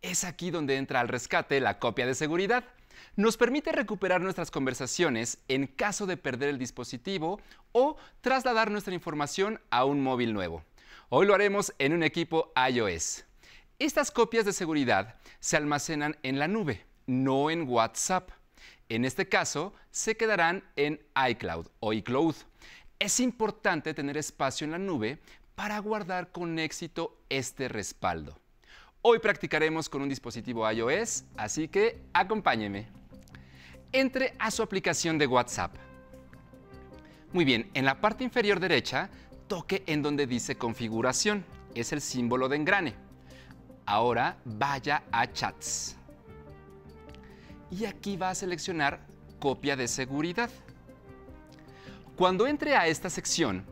Es 0.00 0.22
aquí 0.22 0.52
donde 0.52 0.76
entra 0.76 1.00
al 1.00 1.08
rescate 1.08 1.58
la 1.58 1.80
copia 1.80 2.06
de 2.06 2.14
seguridad. 2.14 2.62
Nos 3.16 3.36
permite 3.36 3.72
recuperar 3.72 4.20
nuestras 4.20 4.52
conversaciones 4.52 5.38
en 5.48 5.66
caso 5.66 6.06
de 6.06 6.16
perder 6.16 6.50
el 6.50 6.58
dispositivo 6.60 7.40
o 7.72 7.96
trasladar 8.20 8.70
nuestra 8.70 8.94
información 8.94 9.60
a 9.70 9.84
un 9.84 10.04
móvil 10.04 10.34
nuevo. 10.34 10.62
Hoy 11.08 11.26
lo 11.26 11.34
haremos 11.34 11.74
en 11.80 11.94
un 11.94 12.04
equipo 12.04 12.52
iOS. 12.70 13.24
Estas 13.80 14.10
copias 14.10 14.44
de 14.44 14.52
seguridad 14.52 15.14
se 15.38 15.56
almacenan 15.56 16.14
en 16.22 16.38
la 16.38 16.46
nube, 16.48 16.84
no 17.06 17.50
en 17.50 17.66
WhatsApp. 17.66 18.28
En 18.90 19.06
este 19.06 19.26
caso, 19.26 19.72
se 19.90 20.18
quedarán 20.18 20.62
en 20.76 21.00
iCloud 21.30 21.66
o 21.80 21.94
iCloud. 21.94 22.34
Es 22.98 23.20
importante 23.20 23.94
tener 23.94 24.18
espacio 24.18 24.66
en 24.66 24.72
la 24.72 24.78
nube 24.78 25.18
para 25.54 25.78
guardar 25.78 26.30
con 26.30 26.58
éxito 26.58 27.24
este 27.30 27.68
respaldo. 27.68 28.38
Hoy 29.00 29.18
practicaremos 29.18 29.88
con 29.88 30.02
un 30.02 30.10
dispositivo 30.10 30.70
iOS, 30.70 31.24
así 31.38 31.66
que 31.66 32.02
acompáñeme. 32.12 32.86
Entre 33.92 34.34
a 34.38 34.50
su 34.50 34.62
aplicación 34.62 35.16
de 35.16 35.26
WhatsApp. 35.26 35.74
Muy 37.32 37.46
bien, 37.46 37.70
en 37.72 37.86
la 37.86 37.98
parte 38.02 38.24
inferior 38.24 38.60
derecha, 38.60 39.08
toque 39.48 39.84
en 39.86 40.02
donde 40.02 40.26
dice 40.26 40.58
configuración. 40.58 41.46
Es 41.74 41.94
el 41.94 42.02
símbolo 42.02 42.50
de 42.50 42.56
engrane. 42.56 43.09
Ahora 43.90 44.36
vaya 44.44 45.02
a 45.10 45.26
Chats. 45.32 45.96
Y 47.72 47.86
aquí 47.86 48.16
va 48.16 48.30
a 48.30 48.36
seleccionar 48.36 49.00
Copia 49.40 49.74
de 49.74 49.88
seguridad. 49.88 50.48
Cuando 52.14 52.46
entre 52.46 52.76
a 52.76 52.86
esta 52.86 53.10
sección, 53.10 53.64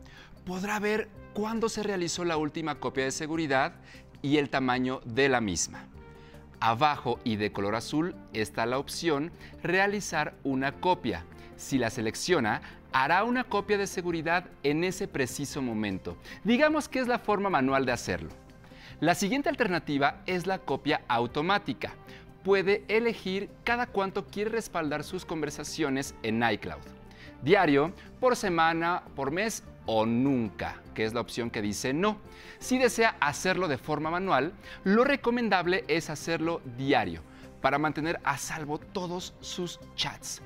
podrá 0.45 0.77
ver 0.79 1.07
cuándo 1.33 1.69
se 1.69 1.83
realizó 1.83 2.25
la 2.25 2.35
última 2.35 2.81
copia 2.81 3.05
de 3.05 3.11
seguridad 3.11 3.75
y 4.21 4.35
el 4.35 4.49
tamaño 4.49 4.99
de 5.05 5.29
la 5.29 5.39
misma. 5.39 5.85
Abajo 6.59 7.21
y 7.23 7.37
de 7.37 7.53
color 7.53 7.75
azul 7.75 8.13
está 8.33 8.65
la 8.65 8.77
opción 8.77 9.31
Realizar 9.63 10.35
una 10.43 10.73
copia. 10.81 11.23
Si 11.55 11.77
la 11.77 11.89
selecciona, 11.89 12.61
hará 12.91 13.23
una 13.23 13.45
copia 13.45 13.77
de 13.77 13.87
seguridad 13.87 14.47
en 14.63 14.83
ese 14.83 15.07
preciso 15.07 15.61
momento. 15.61 16.17
Digamos 16.43 16.89
que 16.89 16.99
es 16.99 17.07
la 17.07 17.19
forma 17.19 17.49
manual 17.49 17.85
de 17.85 17.93
hacerlo. 17.93 18.48
La 19.01 19.15
siguiente 19.15 19.47
alternativa 19.47 20.21
es 20.25 20.45
la 20.45 20.59
copia 20.59 21.03
automática. 21.07 21.93
Puede 22.43 22.83
elegir 22.89 23.49
cada 23.63 23.87
cuánto 23.87 24.27
quiere 24.27 24.49
respaldar 24.49 25.05
sus 25.05 25.23
conversaciones 25.23 26.15
en 26.21 26.43
iCloud. 26.43 26.81
Diario, 27.41 27.93
por 28.19 28.35
semana, 28.35 29.03
por 29.15 29.31
mes 29.31 29.63
o 29.85 30.05
nunca, 30.05 30.81
que 30.93 31.05
es 31.05 31.13
la 31.13 31.21
opción 31.21 31.49
que 31.49 31.61
dice 31.61 31.93
no. 31.93 32.17
Si 32.59 32.77
desea 32.77 33.15
hacerlo 33.21 33.69
de 33.69 33.77
forma 33.77 34.11
manual, 34.11 34.51
lo 34.83 35.05
recomendable 35.05 35.85
es 35.87 36.09
hacerlo 36.09 36.61
diario 36.77 37.21
para 37.61 37.77
mantener 37.77 38.19
a 38.25 38.37
salvo 38.37 38.79
todos 38.79 39.33
sus 39.39 39.79
chats. 39.95 40.41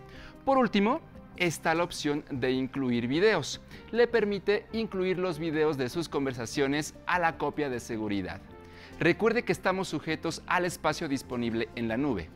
Por 0.46 0.60
último, 0.60 1.02
está 1.38 1.74
la 1.74 1.84
opción 1.84 2.24
de 2.30 2.52
incluir 2.52 3.08
videos. 3.08 3.62
Le 3.92 4.08
permite 4.08 4.66
incluir 4.74 5.18
los 5.18 5.40
videos 5.40 5.78
de 5.78 5.90
sus 5.90 6.10
conversaciones 6.10 6.94
a 7.06 7.20
la 7.20 7.38
copia 7.38 7.70
de 7.70 7.80
seguridad. 7.80 8.42
Recuerde 9.00 9.44
que 9.44 9.52
estamos 9.52 9.88
sujetos 9.88 10.44
al 10.46 10.66
espacio 10.66 11.08
disponible 11.08 11.68
en 11.76 11.88
la 11.88 11.98
nube. 11.98 12.30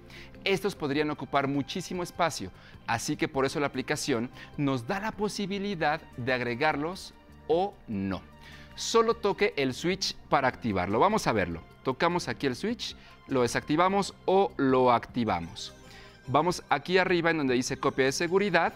Estos 0.44 0.76
podrían 0.76 1.12
ocupar 1.12 1.48
muchísimo 1.48 2.04
espacio, 2.04 2.52
así 2.88 3.16
que 3.16 3.28
por 3.28 3.46
eso 3.46 3.60
la 3.60 3.68
aplicación 3.68 4.30
nos 4.58 4.88
da 4.88 5.00
la 5.00 5.12
posibilidad 5.12 6.02
de 6.18 6.34
agregarlos 6.34 7.14
o 7.48 7.74
no. 7.88 8.22
Solo 8.76 9.16
toque 9.16 9.54
el 9.58 9.74
switch 9.74 10.16
para 10.30 10.48
activarlo. 10.48 11.00
Vamos 11.00 11.28
a 11.28 11.32
verlo. 11.32 11.62
Tocamos 11.84 12.28
aquí 12.28 12.48
el 12.48 12.56
switch, 12.56 12.96
lo 13.28 13.42
desactivamos 13.42 14.14
o 14.26 14.52
lo 14.58 14.92
activamos. 14.92 15.74
Vamos 16.28 16.64
aquí 16.70 16.98
arriba 16.98 17.32
en 17.32 17.38
donde 17.38 17.54
dice 17.54 17.78
copia 17.78 18.06
de 18.06 18.12
seguridad 18.12 18.74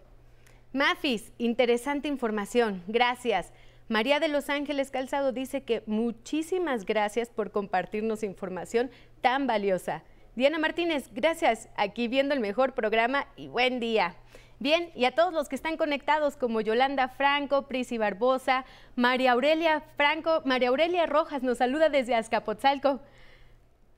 Mafis, 0.73 1.31
interesante 1.39 2.07
información, 2.07 2.83
gracias. 2.87 3.51
María 3.93 4.19
de 4.19 4.27
Los 4.27 4.49
Ángeles 4.49 4.89
Calzado 4.89 5.31
dice 5.33 5.61
que 5.61 5.83
muchísimas 5.85 6.83
gracias 6.83 7.29
por 7.29 7.51
compartirnos 7.51 8.23
información 8.23 8.89
tan 9.21 9.45
valiosa. 9.45 10.01
Diana 10.35 10.57
Martínez, 10.57 11.11
gracias. 11.13 11.69
Aquí 11.75 12.07
viendo 12.07 12.33
el 12.33 12.39
mejor 12.39 12.73
programa 12.73 13.27
y 13.35 13.49
buen 13.49 13.79
día. 13.79 14.15
Bien, 14.57 14.89
y 14.95 15.05
a 15.05 15.13
todos 15.13 15.31
los 15.31 15.47
que 15.47 15.55
están 15.55 15.77
conectados 15.77 16.37
como 16.37 16.59
Yolanda 16.59 17.07
Franco, 17.07 17.67
Prisi 17.67 17.99
Barbosa, 17.99 18.65
María 18.95 19.33
Aurelia 19.33 19.83
Franco, 19.95 20.41
María 20.43 20.69
Aurelia 20.69 21.05
Rojas 21.05 21.43
nos 21.43 21.59
saluda 21.59 21.89
desde 21.89 22.15
Azcapotzalco. 22.15 22.99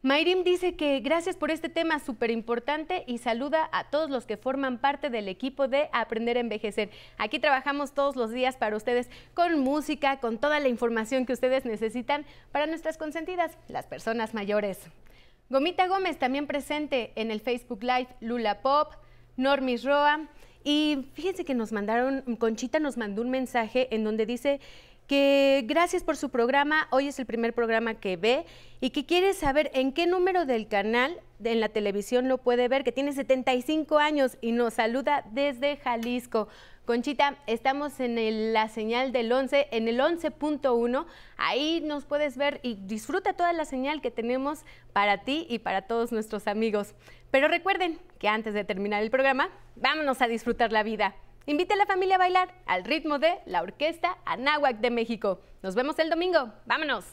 Mayrim 0.05 0.43
dice 0.43 0.75
que 0.75 0.99
gracias 0.99 1.35
por 1.35 1.49
este 1.49 1.67
tema 1.67 1.97
súper 1.97 2.29
importante 2.29 3.03
y 3.07 3.17
saluda 3.17 3.67
a 3.71 3.85
todos 3.85 4.11
los 4.11 4.27
que 4.27 4.37
forman 4.37 4.77
parte 4.77 5.09
del 5.09 5.27
equipo 5.27 5.67
de 5.67 5.89
Aprender 5.93 6.37
a 6.37 6.41
Envejecer. 6.41 6.91
Aquí 7.17 7.39
trabajamos 7.39 7.95
todos 7.95 8.15
los 8.15 8.29
días 8.29 8.55
para 8.55 8.77
ustedes 8.77 9.09
con 9.33 9.57
música, 9.57 10.19
con 10.19 10.37
toda 10.37 10.59
la 10.59 10.67
información 10.67 11.25
que 11.25 11.33
ustedes 11.33 11.65
necesitan 11.65 12.23
para 12.51 12.67
nuestras 12.67 12.99
consentidas, 12.99 13.57
las 13.67 13.87
personas 13.87 14.35
mayores. 14.35 14.77
Gomita 15.49 15.87
Gómez 15.87 16.19
también 16.19 16.45
presente 16.45 17.11
en 17.15 17.31
el 17.31 17.41
Facebook 17.41 17.81
Live 17.81 18.09
Lula 18.19 18.61
Pop, 18.61 18.93
Normis 19.37 19.83
Roa. 19.83 20.29
Y 20.63 21.07
fíjense 21.13 21.45
que 21.45 21.55
nos 21.55 21.71
mandaron, 21.71 22.35
Conchita 22.35 22.77
nos 22.77 22.97
mandó 22.97 23.23
un 23.23 23.31
mensaje 23.31 23.87
en 23.89 24.03
donde 24.03 24.27
dice 24.27 24.59
que 25.07 25.63
gracias 25.67 26.03
por 26.03 26.17
su 26.17 26.29
programa, 26.29 26.87
hoy 26.91 27.07
es 27.07 27.19
el 27.19 27.25
primer 27.25 27.53
programa 27.53 27.95
que 27.95 28.17
ve 28.17 28.45
y 28.81 28.89
que 28.89 29.05
quiere 29.05 29.33
saber 29.33 29.69
en 29.73 29.93
qué 29.93 30.07
número 30.07 30.45
del 30.45 30.67
canal 30.67 31.19
en 31.43 31.59
la 31.59 31.69
televisión 31.69 32.27
lo 32.27 32.39
puede 32.39 32.67
ver, 32.67 32.83
que 32.83 32.91
tiene 32.91 33.13
75 33.13 33.99
años 33.99 34.37
y 34.41 34.51
nos 34.51 34.75
saluda 34.75 35.23
desde 35.31 35.77
Jalisco. 35.77 36.47
Conchita, 36.85 37.37
estamos 37.47 37.99
en 37.99 38.53
la 38.53 38.69
señal 38.69 39.11
del 39.11 39.31
11, 39.31 39.69
en 39.71 39.87
el 39.87 39.99
11.1. 39.99 41.05
Ahí 41.37 41.81
nos 41.81 42.05
puedes 42.05 42.37
ver 42.37 42.59
y 42.61 42.75
disfruta 42.75 43.33
toda 43.33 43.53
la 43.53 43.65
señal 43.65 44.01
que 44.01 44.11
tenemos 44.11 44.63
para 44.93 45.23
ti 45.23 45.47
y 45.49 45.59
para 45.59 45.83
todos 45.83 46.11
nuestros 46.11 46.47
amigos. 46.47 46.93
Pero 47.31 47.47
recuerden 47.47 47.99
que 48.19 48.27
antes 48.27 48.53
de 48.53 48.63
terminar 48.63 49.01
el 49.01 49.09
programa, 49.09 49.49
vámonos 49.75 50.21
a 50.21 50.27
disfrutar 50.27 50.71
la 50.71 50.83
vida. 50.83 51.15
Invite 51.47 51.73
a 51.73 51.77
la 51.77 51.85
familia 51.85 52.15
a 52.15 52.19
bailar 52.19 52.53
al 52.65 52.83
ritmo 52.83 53.19
de 53.19 53.39
la 53.45 53.61
Orquesta 53.61 54.17
Anáhuac 54.25 54.79
de 54.79 54.89
México. 54.89 55.39
Nos 55.61 55.75
vemos 55.75 55.99
el 55.99 56.09
domingo. 56.09 56.51
¡Vámonos! 56.65 57.05